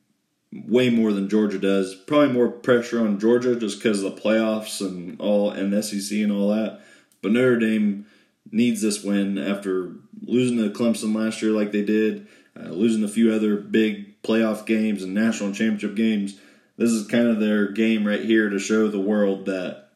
way 0.52 0.90
more 0.90 1.12
than 1.12 1.30
Georgia 1.30 1.60
does. 1.60 1.94
Probably 1.94 2.34
more 2.34 2.50
pressure 2.50 3.02
on 3.02 3.20
Georgia 3.20 3.56
just 3.56 3.80
because 3.80 4.02
of 4.02 4.16
the 4.16 4.22
playoffs 4.22 4.82
and 4.82 5.20
all 5.20 5.52
and 5.52 5.84
SEC 5.84 6.18
and 6.20 6.32
all 6.32 6.50
that. 6.50 6.82
But 7.22 7.34
Notre 7.34 7.60
Dame 7.60 8.06
needs 8.50 8.82
this 8.82 9.04
win 9.04 9.38
after 9.38 9.94
losing 10.22 10.58
to 10.58 10.70
Clemson 10.70 11.16
last 11.16 11.42
year 11.42 11.52
like 11.52 11.72
they 11.72 11.84
did, 11.84 12.28
uh, 12.60 12.70
losing 12.70 13.04
a 13.04 13.08
few 13.08 13.34
other 13.34 13.58
big 13.58 14.22
playoff 14.24 14.66
games 14.66 15.04
and 15.04 15.14
national 15.14 15.52
championship 15.54 15.96
games. 15.96 16.40
this 16.78 16.92
is 16.92 17.08
kind 17.08 17.28
of 17.28 17.40
their 17.40 17.68
game 17.68 18.08
right 18.08 18.24
here 18.24 18.50
to 18.50 18.58
show 18.58 18.88
the 18.88 19.00
world 19.00 19.46
that, 19.46 19.90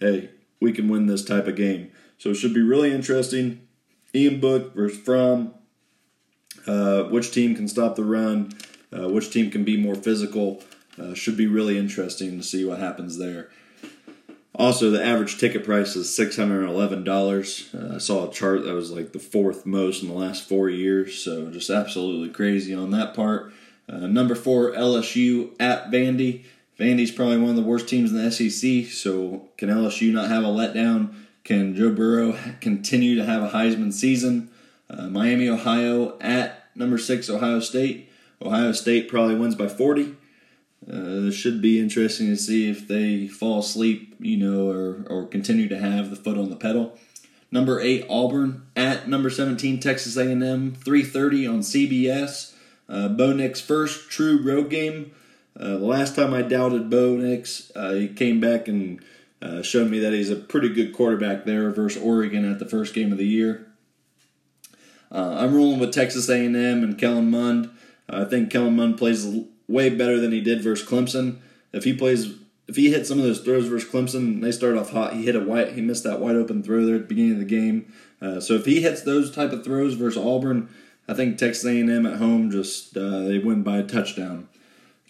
hey, 0.00 0.30
we 0.60 0.72
can 0.72 0.88
win 0.88 1.06
this 1.06 1.24
type 1.24 1.46
of 1.46 1.56
game. 1.56 1.90
So 2.18 2.30
it 2.30 2.34
should 2.34 2.54
be 2.54 2.62
really 2.62 2.92
interesting. 2.92 3.66
Ian 4.14 4.40
Book 4.40 4.74
versus 4.74 4.98
Fromm. 4.98 5.54
Uh, 6.66 7.04
which 7.04 7.30
team 7.30 7.54
can 7.54 7.68
stop 7.68 7.94
the 7.94 8.04
run? 8.04 8.52
Uh, 8.92 9.08
which 9.08 9.30
team 9.30 9.50
can 9.50 9.64
be 9.64 9.76
more 9.76 9.94
physical? 9.94 10.62
Uh, 10.98 11.14
should 11.14 11.36
be 11.36 11.46
really 11.46 11.78
interesting 11.78 12.38
to 12.38 12.42
see 12.42 12.64
what 12.64 12.78
happens 12.78 13.18
there. 13.18 13.50
Also, 14.58 14.90
the 14.90 15.04
average 15.04 15.38
ticket 15.38 15.64
price 15.64 15.96
is 15.96 16.14
six 16.14 16.36
hundred 16.36 16.66
eleven 16.66 17.04
dollars. 17.04 17.68
Uh, 17.74 17.96
I 17.96 17.98
saw 17.98 18.26
a 18.26 18.32
chart 18.32 18.64
that 18.64 18.72
was 18.72 18.90
like 18.90 19.12
the 19.12 19.18
fourth 19.18 19.66
most 19.66 20.02
in 20.02 20.08
the 20.08 20.14
last 20.14 20.48
four 20.48 20.70
years, 20.70 21.22
so 21.22 21.50
just 21.50 21.68
absolutely 21.68 22.30
crazy 22.30 22.74
on 22.74 22.90
that 22.92 23.12
part. 23.12 23.52
Uh, 23.86 24.06
number 24.06 24.34
four, 24.34 24.72
LSU 24.72 25.50
at 25.60 25.90
Vandy. 25.90 26.44
Vandy's 26.78 27.10
probably 27.10 27.36
one 27.36 27.50
of 27.50 27.56
the 27.56 27.62
worst 27.62 27.86
teams 27.86 28.10
in 28.10 28.16
the 28.16 28.30
SEC, 28.30 28.86
so 28.90 29.48
can 29.58 29.68
LSU 29.68 30.10
not 30.10 30.30
have 30.30 30.42
a 30.42 30.48
letdown? 30.48 31.14
Can 31.44 31.76
Joe 31.76 31.92
Burrow 31.92 32.38
continue 32.62 33.14
to 33.14 33.24
have 33.26 33.42
a 33.42 33.50
Heisman 33.50 33.92
season? 33.92 34.50
Uh, 34.88 35.08
Miami, 35.08 35.48
Ohio 35.50 36.18
at 36.20 36.64
number 36.74 36.96
six, 36.96 37.28
Ohio 37.28 37.60
State. 37.60 38.08
Ohio 38.40 38.72
State 38.72 39.08
probably 39.08 39.34
wins 39.34 39.54
by 39.54 39.68
40. 39.68 40.16
Uh, 40.90 41.30
should 41.30 41.60
be 41.60 41.80
interesting 41.80 42.28
to 42.28 42.36
see 42.36 42.70
if 42.70 42.86
they 42.86 43.26
fall 43.26 43.58
asleep, 43.58 44.14
you 44.20 44.36
know, 44.36 44.70
or, 44.70 45.04
or 45.10 45.26
continue 45.26 45.68
to 45.68 45.78
have 45.78 46.10
the 46.10 46.16
foot 46.16 46.38
on 46.38 46.48
the 46.48 46.56
pedal. 46.56 46.96
Number 47.50 47.80
eight, 47.80 48.06
Auburn 48.08 48.66
at 48.76 49.08
number 49.08 49.30
17, 49.30 49.80
Texas 49.80 50.16
A&M, 50.16 50.72
3:30 50.72 51.48
on 51.48 51.60
CBS. 51.60 52.54
Uh, 52.88 53.08
Bo 53.08 53.32
Nix' 53.32 53.60
first 53.60 54.10
true 54.10 54.40
road 54.40 54.70
game. 54.70 55.12
Uh, 55.58 55.70
the 55.70 55.78
last 55.78 56.14
time 56.14 56.34
I 56.34 56.42
doubted 56.42 56.90
Bo 56.90 57.16
Nix, 57.16 57.72
uh, 57.74 57.92
he 57.92 58.08
came 58.08 58.40
back 58.40 58.68
and 58.68 59.00
uh, 59.40 59.62
showed 59.62 59.90
me 59.90 59.98
that 60.00 60.12
he's 60.12 60.30
a 60.30 60.36
pretty 60.36 60.68
good 60.68 60.92
quarterback 60.92 61.44
there 61.44 61.70
versus 61.70 62.02
Oregon 62.02 62.50
at 62.50 62.58
the 62.58 62.66
first 62.66 62.94
game 62.94 63.10
of 63.10 63.18
the 63.18 63.26
year. 63.26 63.66
Uh, 65.10 65.36
I'm 65.38 65.54
rolling 65.54 65.78
with 65.78 65.92
Texas 65.92 66.28
A&M 66.28 66.54
and 66.56 66.98
Kellen 66.98 67.30
Mond. 67.30 67.70
I 68.08 68.24
think 68.24 68.50
Kellen 68.50 68.76
Mond 68.76 68.98
plays 68.98 69.26
way 69.68 69.90
better 69.90 70.20
than 70.20 70.32
he 70.32 70.40
did 70.40 70.62
versus 70.62 70.86
Clemson. 70.86 71.38
If 71.72 71.84
he 71.84 71.92
plays, 71.92 72.34
if 72.68 72.76
he 72.76 72.90
hits 72.90 73.08
some 73.08 73.18
of 73.18 73.24
those 73.24 73.40
throws 73.40 73.68
versus 73.68 73.90
Clemson, 73.90 74.40
they 74.40 74.52
start 74.52 74.76
off 74.76 74.90
hot. 74.90 75.14
He 75.14 75.24
hit 75.24 75.36
a 75.36 75.40
white, 75.40 75.72
he 75.72 75.80
missed 75.80 76.04
that 76.04 76.20
wide 76.20 76.36
open 76.36 76.62
throw 76.62 76.84
there 76.84 76.96
at 76.96 77.02
the 77.02 77.08
beginning 77.08 77.32
of 77.32 77.38
the 77.38 77.44
game. 77.44 77.92
Uh, 78.20 78.40
so 78.40 78.54
if 78.54 78.64
he 78.64 78.80
hits 78.80 79.02
those 79.02 79.34
type 79.34 79.52
of 79.52 79.64
throws 79.64 79.94
versus 79.94 80.22
Auburn, 80.22 80.68
I 81.08 81.14
think 81.14 81.38
Texas 81.38 81.64
A&M 81.64 82.06
at 82.06 82.18
home 82.18 82.50
just 82.50 82.96
uh, 82.96 83.20
they 83.20 83.38
win 83.38 83.62
by 83.62 83.78
a 83.78 83.82
touchdown. 83.82 84.48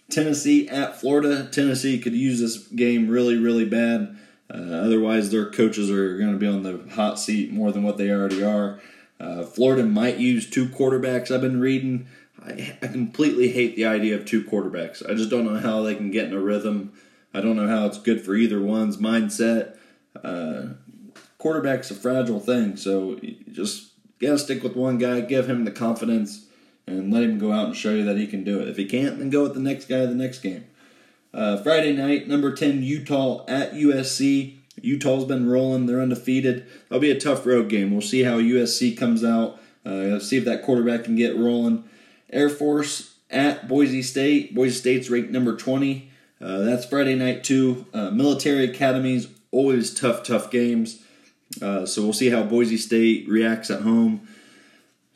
Tennessee 0.09 0.67
at 0.69 0.99
Florida. 0.99 1.49
Tennessee 1.51 1.99
could 1.99 2.13
use 2.13 2.39
this 2.39 2.57
game 2.67 3.09
really, 3.09 3.37
really 3.37 3.65
bad. 3.65 4.17
Uh, 4.49 4.57
otherwise, 4.57 5.29
their 5.29 5.49
coaches 5.49 5.91
are 5.91 6.17
going 6.17 6.31
to 6.31 6.37
be 6.37 6.47
on 6.47 6.63
the 6.63 6.81
hot 6.93 7.19
seat 7.19 7.51
more 7.51 7.71
than 7.71 7.83
what 7.83 7.97
they 7.97 8.09
already 8.09 8.43
are. 8.43 8.79
Uh, 9.19 9.43
Florida 9.43 9.83
might 9.83 10.17
use 10.17 10.49
two 10.49 10.67
quarterbacks. 10.69 11.31
I've 11.31 11.41
been 11.41 11.59
reading. 11.59 12.07
I, 12.47 12.77
I 12.81 12.87
completely 12.87 13.49
hate 13.49 13.75
the 13.75 13.85
idea 13.85 14.15
of 14.15 14.25
two 14.25 14.43
quarterbacks. 14.43 15.07
I 15.07 15.13
just 15.13 15.29
don't 15.29 15.45
know 15.45 15.59
how 15.59 15.81
they 15.81 15.95
can 15.95 16.11
get 16.11 16.25
in 16.25 16.33
a 16.33 16.39
rhythm. 16.39 16.93
I 17.33 17.41
don't 17.41 17.55
know 17.55 17.67
how 17.67 17.85
it's 17.85 17.99
good 17.99 18.23
for 18.23 18.35
either 18.35 18.61
one's 18.61 18.97
mindset. 18.97 19.75
Uh, 20.23 20.73
quarterback's 21.37 21.91
a 21.91 21.95
fragile 21.95 22.39
thing, 22.39 22.77
so 22.77 23.19
you 23.21 23.35
just 23.51 23.91
gotta 24.19 24.39
stick 24.39 24.63
with 24.63 24.75
one 24.75 24.97
guy, 24.97 25.21
give 25.21 25.49
him 25.49 25.65
the 25.65 25.71
confidence, 25.71 26.47
and 26.87 27.13
let 27.13 27.23
him 27.23 27.37
go 27.37 27.51
out 27.51 27.67
and 27.67 27.75
show 27.75 27.91
you 27.91 28.05
that 28.05 28.17
he 28.17 28.25
can 28.27 28.43
do 28.43 28.59
it. 28.59 28.69
If 28.69 28.77
he 28.77 28.85
can't, 28.85 29.19
then 29.19 29.29
go 29.29 29.43
with 29.43 29.53
the 29.53 29.59
next 29.59 29.85
guy 29.87 30.05
the 30.05 30.15
next 30.15 30.39
game. 30.39 30.65
Uh, 31.33 31.57
Friday 31.57 31.93
night, 31.93 32.27
number 32.27 32.55
10, 32.55 32.81
Utah 32.81 33.45
at 33.47 33.73
USC. 33.73 34.57
Utah's 34.81 35.25
been 35.25 35.49
rolling. 35.49 35.85
They're 35.85 36.01
undefeated. 36.01 36.65
That'll 36.87 37.01
be 37.01 37.11
a 37.11 37.19
tough 37.19 37.45
road 37.45 37.67
game. 37.69 37.91
We'll 37.91 38.01
see 38.01 38.23
how 38.23 38.39
USC 38.39 38.97
comes 38.97 39.23
out. 39.23 39.59
Uh, 39.85 40.19
see 40.19 40.37
if 40.37 40.45
that 40.45 40.63
quarterback 40.63 41.03
can 41.03 41.15
get 41.15 41.37
rolling. 41.37 41.83
Air 42.31 42.49
Force 42.49 43.15
at 43.29 43.67
Boise 43.67 44.01
State. 44.01 44.53
Boise 44.53 44.75
State's 44.75 45.09
ranked 45.09 45.31
number 45.31 45.55
20. 45.55 46.09
Uh, 46.39 46.59
that's 46.59 46.85
Friday 46.85 47.15
night, 47.15 47.43
too. 47.43 47.85
Uh, 47.93 48.11
military 48.11 48.65
academies, 48.65 49.27
always 49.51 49.93
tough, 49.93 50.23
tough 50.23 50.51
games. 50.51 51.01
Uh, 51.61 51.85
so 51.85 52.01
we'll 52.03 52.13
see 52.13 52.29
how 52.29 52.43
Boise 52.43 52.77
State 52.77 53.27
reacts 53.27 53.69
at 53.71 53.81
home. 53.81 54.27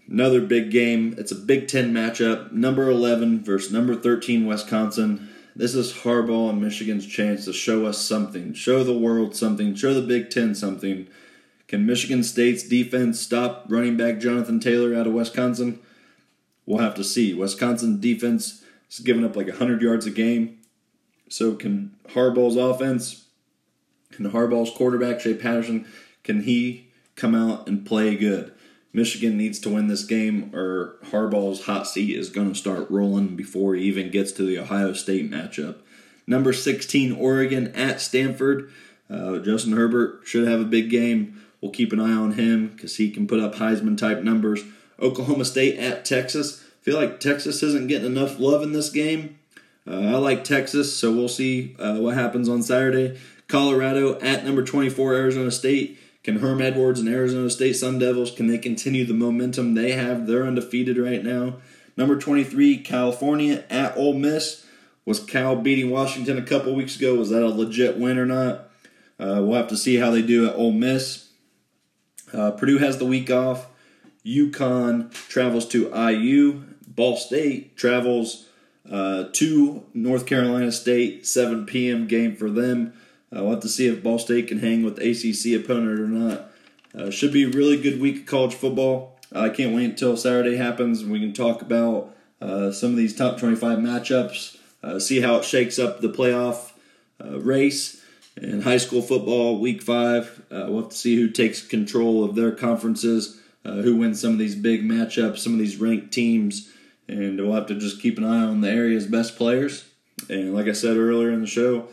Another 0.09 0.41
big 0.41 0.71
game. 0.71 1.15
It's 1.17 1.31
a 1.31 1.35
Big 1.35 1.67
Ten 1.67 1.93
matchup. 1.93 2.51
Number 2.51 2.89
11 2.89 3.43
versus 3.43 3.71
number 3.71 3.95
13 3.95 4.45
Wisconsin. 4.45 5.29
This 5.55 5.75
is 5.75 5.93
Harbaugh 5.93 6.49
and 6.49 6.61
Michigan's 6.61 7.05
chance 7.05 7.45
to 7.45 7.53
show 7.53 7.85
us 7.85 7.97
something, 7.97 8.53
show 8.53 8.83
the 8.83 8.97
world 8.97 9.35
something, 9.35 9.75
show 9.75 9.93
the 9.93 10.01
Big 10.01 10.29
Ten 10.29 10.55
something. 10.55 11.07
Can 11.67 11.85
Michigan 11.85 12.23
State's 12.23 12.63
defense 12.63 13.19
stop 13.19 13.65
running 13.67 13.97
back 13.97 14.19
Jonathan 14.19 14.59
Taylor 14.59 14.95
out 14.95 15.07
of 15.07 15.13
Wisconsin? 15.13 15.79
We'll 16.71 16.79
have 16.79 16.95
to 16.95 17.03
see. 17.03 17.33
Wisconsin 17.33 17.99
defense 17.99 18.63
is 18.89 18.99
giving 18.99 19.25
up 19.25 19.35
like 19.35 19.47
100 19.47 19.81
yards 19.81 20.05
a 20.05 20.09
game. 20.09 20.59
So 21.27 21.53
can 21.53 21.97
Harbaugh's 22.11 22.55
offense, 22.55 23.25
can 24.11 24.31
Harbaugh's 24.31 24.71
quarterback, 24.71 25.19
Shea 25.19 25.33
Patterson, 25.33 25.85
can 26.23 26.43
he 26.43 26.87
come 27.17 27.35
out 27.35 27.67
and 27.67 27.85
play 27.85 28.15
good? 28.15 28.53
Michigan 28.93 29.37
needs 29.37 29.59
to 29.59 29.69
win 29.69 29.87
this 29.87 30.05
game, 30.05 30.49
or 30.55 30.95
Harbaugh's 31.07 31.65
hot 31.65 31.87
seat 31.87 32.17
is 32.17 32.29
going 32.29 32.53
to 32.53 32.57
start 32.57 32.89
rolling 32.89 33.35
before 33.35 33.75
he 33.75 33.83
even 33.83 34.09
gets 34.09 34.31
to 34.31 34.43
the 34.43 34.57
Ohio 34.57 34.93
State 34.93 35.29
matchup. 35.29 35.79
Number 36.25 36.53
16, 36.53 37.11
Oregon 37.11 37.67
at 37.75 37.99
Stanford. 37.99 38.71
Uh, 39.09 39.39
Justin 39.39 39.73
Herbert 39.73 40.21
should 40.23 40.47
have 40.47 40.61
a 40.61 40.65
big 40.65 40.89
game. 40.89 41.41
We'll 41.59 41.71
keep 41.71 41.91
an 41.91 41.99
eye 41.99 42.13
on 42.13 42.33
him 42.33 42.69
because 42.69 42.95
he 42.95 43.11
can 43.11 43.27
put 43.27 43.41
up 43.41 43.55
Heisman 43.55 43.97
type 43.97 44.23
numbers. 44.23 44.63
Oklahoma 45.01 45.45
State 45.45 45.77
at 45.77 46.05
Texas. 46.05 46.63
feel 46.81 46.97
like 46.97 47.19
Texas 47.19 47.63
isn't 47.63 47.87
getting 47.87 48.07
enough 48.07 48.39
love 48.39 48.61
in 48.61 48.73
this 48.73 48.89
game. 48.89 49.39
Uh, 49.87 49.99
I 49.99 50.15
like 50.17 50.43
Texas, 50.43 50.95
so 50.95 51.11
we'll 51.11 51.27
see 51.27 51.75
uh, 51.79 51.97
what 51.97 52.15
happens 52.15 52.47
on 52.47 52.61
Saturday. 52.61 53.19
Colorado 53.47 54.19
at 54.19 54.45
number 54.45 54.63
24, 54.63 55.13
Arizona 55.13 55.51
State. 55.51 55.97
Can 56.23 56.37
Herm 56.37 56.61
Edwards 56.61 56.99
and 56.99 57.09
Arizona 57.09 57.49
State 57.49 57.73
Sun 57.73 57.97
Devils 57.97 58.31
can 58.31 58.47
they 58.47 58.59
continue 58.59 59.05
the 59.05 59.13
momentum 59.13 59.73
they 59.73 59.93
have? 59.93 60.27
They're 60.27 60.45
undefeated 60.45 60.97
right 60.97 61.23
now. 61.23 61.55
Number 61.97 62.17
23, 62.17 62.77
California 62.77 63.63
at 63.69 63.97
Ole 63.97 64.13
Miss. 64.13 64.65
Was 65.03 65.19
Cal 65.19 65.55
beating 65.55 65.89
Washington 65.89 66.37
a 66.37 66.43
couple 66.43 66.75
weeks 66.75 66.95
ago? 66.95 67.15
Was 67.15 67.31
that 67.31 67.41
a 67.41 67.47
legit 67.47 67.97
win 67.97 68.19
or 68.19 68.25
not? 68.25 68.69
Uh, 69.19 69.41
we'll 69.41 69.55
have 69.55 69.67
to 69.69 69.77
see 69.77 69.95
how 69.95 70.11
they 70.11 70.21
do 70.21 70.47
at 70.47 70.55
Ole 70.55 70.71
Miss. 70.71 71.29
Uh, 72.31 72.51
Purdue 72.51 72.77
has 72.77 72.99
the 72.99 73.05
week 73.05 73.31
off. 73.31 73.65
UConn 74.25 75.11
travels 75.27 75.67
to 75.69 75.89
IU. 75.89 76.63
Ball 76.87 77.17
State 77.17 77.77
travels 77.77 78.47
uh, 78.89 79.25
to 79.33 79.83
North 79.93 80.25
Carolina 80.25 80.71
State. 80.71 81.25
7 81.25 81.65
p.m. 81.65 82.07
game 82.07 82.35
for 82.35 82.49
them. 82.49 82.93
Uh, 83.35 83.43
we'll 83.43 83.59
to 83.59 83.69
see 83.69 83.87
if 83.87 84.03
Ball 84.03 84.19
State 84.19 84.47
can 84.47 84.59
hang 84.59 84.83
with 84.83 84.99
ACC 84.99 85.59
opponent 85.63 85.99
or 85.99 86.07
not. 86.07 86.51
Uh, 86.93 87.09
should 87.09 87.31
be 87.31 87.43
a 87.43 87.49
really 87.49 87.81
good 87.81 88.01
week 88.01 88.21
of 88.21 88.25
college 88.25 88.53
football. 88.53 89.17
I 89.33 89.47
can't 89.49 89.73
wait 89.73 89.85
until 89.85 90.17
Saturday 90.17 90.57
happens 90.57 91.01
and 91.01 91.11
we 91.11 91.21
can 91.21 91.31
talk 91.31 91.61
about 91.61 92.13
uh, 92.41 92.71
some 92.71 92.91
of 92.91 92.97
these 92.97 93.15
top 93.15 93.37
25 93.37 93.77
matchups, 93.77 94.57
uh, 94.83 94.99
see 94.99 95.21
how 95.21 95.37
it 95.37 95.45
shakes 95.45 95.79
up 95.79 96.01
the 96.01 96.09
playoff 96.09 96.71
uh, 97.23 97.39
race. 97.39 98.03
In 98.35 98.61
high 98.61 98.77
school 98.77 99.01
football, 99.01 99.59
week 99.59 99.81
five, 99.81 100.41
we'll 100.49 100.81
have 100.81 100.89
to 100.89 100.95
see 100.95 101.15
who 101.15 101.29
takes 101.29 101.61
control 101.65 102.23
of 102.23 102.35
their 102.35 102.51
conferences, 102.51 103.40
who 103.63 103.95
wins 103.95 104.19
some 104.19 104.33
of 104.33 104.39
these 104.39 104.55
big 104.55 104.83
matchups, 104.83 105.39
some 105.39 105.53
of 105.53 105.59
these 105.59 105.77
ranked 105.77 106.11
teams, 106.11 106.71
and 107.07 107.39
we'll 107.39 107.53
have 107.53 107.67
to 107.67 107.75
just 107.75 108.01
keep 108.01 108.17
an 108.17 108.23
eye 108.23 108.43
on 108.43 108.61
the 108.61 108.69
area's 108.69 109.05
best 109.05 109.37
players. 109.37 109.85
And 110.29 110.53
like 110.53 110.67
I 110.67 110.73
said 110.73 110.97
earlier 110.97 111.31
in 111.31 111.41
the 111.41 111.47
show, 111.47 111.87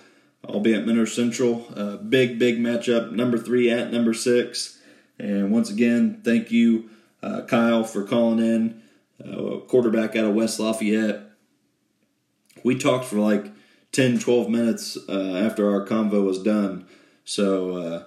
I'll 0.47 0.61
be 0.61 0.75
at 0.75 0.87
Monroe 0.87 1.05
Central. 1.05 1.67
Uh, 1.75 1.97
big, 1.97 2.39
big 2.39 2.59
matchup. 2.59 3.13
Number 3.13 3.39
three 3.39 3.71
at 3.71 3.93
number 3.93 4.15
six. 4.15 4.79
And 5.19 5.51
once 5.51 5.71
again, 5.71 6.21
thank 6.25 6.51
you, 6.51 6.91
uh, 7.23 7.43
Kyle, 7.43 7.85
for 7.85 8.05
calling 8.05 8.39
in. 8.39 8.83
Uh, 9.23 9.59
quarterback 9.67 10.15
out 10.15 10.27
of 10.27 10.35
West 10.35 10.61
Lafayette. 10.61 11.23
We 12.63 12.79
talked 12.79 13.05
for 13.05 13.17
like 13.17 13.53
10, 13.93 14.21
12 14.21 14.49
minutes 14.49 14.97
uh, 15.09 15.43
after 15.45 15.71
our 15.71 15.85
convo 15.85 16.25
was 16.25 16.43
done. 16.43 16.87
So 17.25 17.77
uh, 17.77 18.05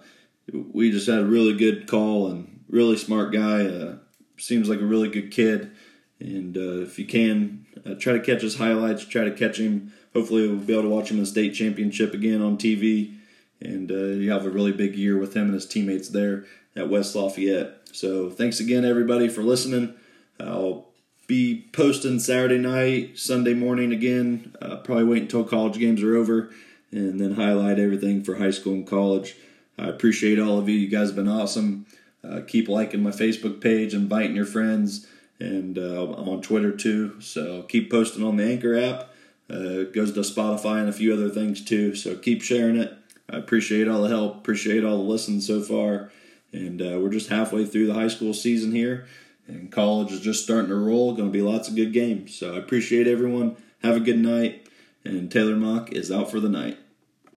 we 0.52 0.92
just 0.92 1.08
had 1.08 1.20
a 1.20 1.26
really 1.26 1.54
good 1.54 1.88
call 1.88 2.28
and 2.28 2.51
really 2.72 2.98
smart 2.98 3.32
guy. 3.32 3.66
Uh, 3.66 3.96
seems 4.38 4.68
like 4.68 4.82
a 4.82 4.86
really 4.86 5.10
good 5.10 5.30
kid. 5.30 5.72
And 6.20 6.58
if 6.58 6.98
you 6.98 7.06
can, 7.06 7.66
try 8.00 8.14
to 8.14 8.20
catch 8.20 8.42
his 8.42 8.58
highlights, 8.58 9.06
try 9.06 9.24
to 9.24 9.32
catch 9.32 9.60
him 9.60 9.92
hopefully 10.14 10.48
we'll 10.48 10.58
be 10.58 10.74
able 10.74 10.84
to 10.84 10.90
watch 10.90 11.10
him 11.10 11.18
in 11.18 11.24
the 11.24 11.30
state 11.30 11.54
championship 11.54 12.14
again 12.14 12.42
on 12.42 12.58
TV. 12.58 13.16
And 13.60 13.92
uh, 13.92 13.96
you 13.96 14.32
have 14.32 14.46
a 14.46 14.50
really 14.50 14.72
big 14.72 14.96
year 14.96 15.18
with 15.18 15.36
him 15.36 15.46
and 15.46 15.54
his 15.54 15.68
teammates 15.68 16.10
there 16.10 16.46
at 16.76 16.90
West 16.90 17.16
Lafayette. 17.16 17.90
So 17.92 18.30
thanks 18.30 18.60
again, 18.60 18.86
everybody, 18.86 19.28
for 19.30 19.44
listening. 19.44 19.94
I'll 20.40 20.88
be 21.28 21.68
posting 21.72 22.20
Saturday 22.20 22.58
night, 22.58 23.20
Sunday 23.20 23.54
morning 23.54 23.92
again. 23.92 24.56
Uh, 24.62 24.78
probably 24.78 25.04
wait 25.04 25.22
until 25.24 25.44
college 25.44 25.78
games 25.78 26.02
are 26.02 26.16
over 26.16 26.50
and 26.92 27.22
then 27.22 27.36
highlight 27.36 27.80
everything 27.80 28.24
for 28.24 28.36
high 28.36 28.52
school 28.52 28.74
and 28.74 28.88
college. 28.88 29.36
I 29.78 29.88
appreciate 29.88 30.40
all 30.40 30.58
of 30.58 30.68
you. 30.68 30.76
You 30.76 30.90
guys 30.90 31.10
have 31.10 31.16
been 31.16 31.28
awesome. 31.28 31.86
Uh, 32.24 32.42
keep 32.42 32.68
liking 32.70 33.02
my 33.02 33.10
Facebook 33.10 33.62
page, 33.62 33.94
inviting 33.94 34.36
your 34.36 34.46
friends, 34.46 35.08
and 35.40 35.78
uh, 35.78 36.14
I'm 36.14 36.30
on 36.30 36.42
Twitter 36.42 36.72
too. 36.72 37.20
So 37.20 37.64
keep 37.64 37.90
posting 37.90 38.24
on 38.24 38.38
the 38.38 38.44
Anchor 38.44 38.78
app. 38.78 39.10
Uh, 39.50 39.82
it 39.82 39.94
goes 39.94 40.14
to 40.14 40.20
Spotify 40.22 40.80
and 40.80 40.90
a 40.90 40.94
few 40.94 41.14
other 41.14 41.30
things 41.30 41.64
too. 41.64 41.96
So 41.96 42.16
keep 42.16 42.42
sharing 42.42 42.78
it. 42.78 42.94
I 43.30 43.38
appreciate 43.38 43.88
all 43.88 44.04
the 44.04 44.10
help. 44.10 44.38
Appreciate 44.38 44.84
all 44.84 44.98
the 44.98 45.04
listens 45.04 45.48
so 45.48 45.62
far. 45.62 46.12
And 46.54 46.82
uh, 46.82 47.00
we're 47.00 47.10
just 47.10 47.30
halfway 47.30 47.66
through 47.66 47.88
the 47.88 47.94
high 47.94 48.10
school 48.10 48.34
season 48.34 48.74
here, 48.74 49.08
and 49.48 49.72
college 49.72 50.12
is 50.12 50.20
just 50.20 50.44
starting 50.44 50.70
to 50.70 50.76
roll. 50.76 51.14
Going 51.14 51.30
to 51.30 51.34
be 51.34 51.42
lots 51.42 51.70
of 51.70 51.76
good 51.76 51.94
games. 51.94 52.36
So 52.36 52.56
I 52.56 52.58
appreciate 52.58 53.08
everyone. 53.08 53.56
Have 53.84 53.96
a 53.96 54.02
good 54.02 54.20
night. 54.20 54.68
And 55.04 55.32
Taylor 55.32 55.56
Mock 55.56 55.92
is 55.94 56.12
out 56.12 56.30
for 56.30 56.40
the 56.40 56.50
night. 56.50 56.78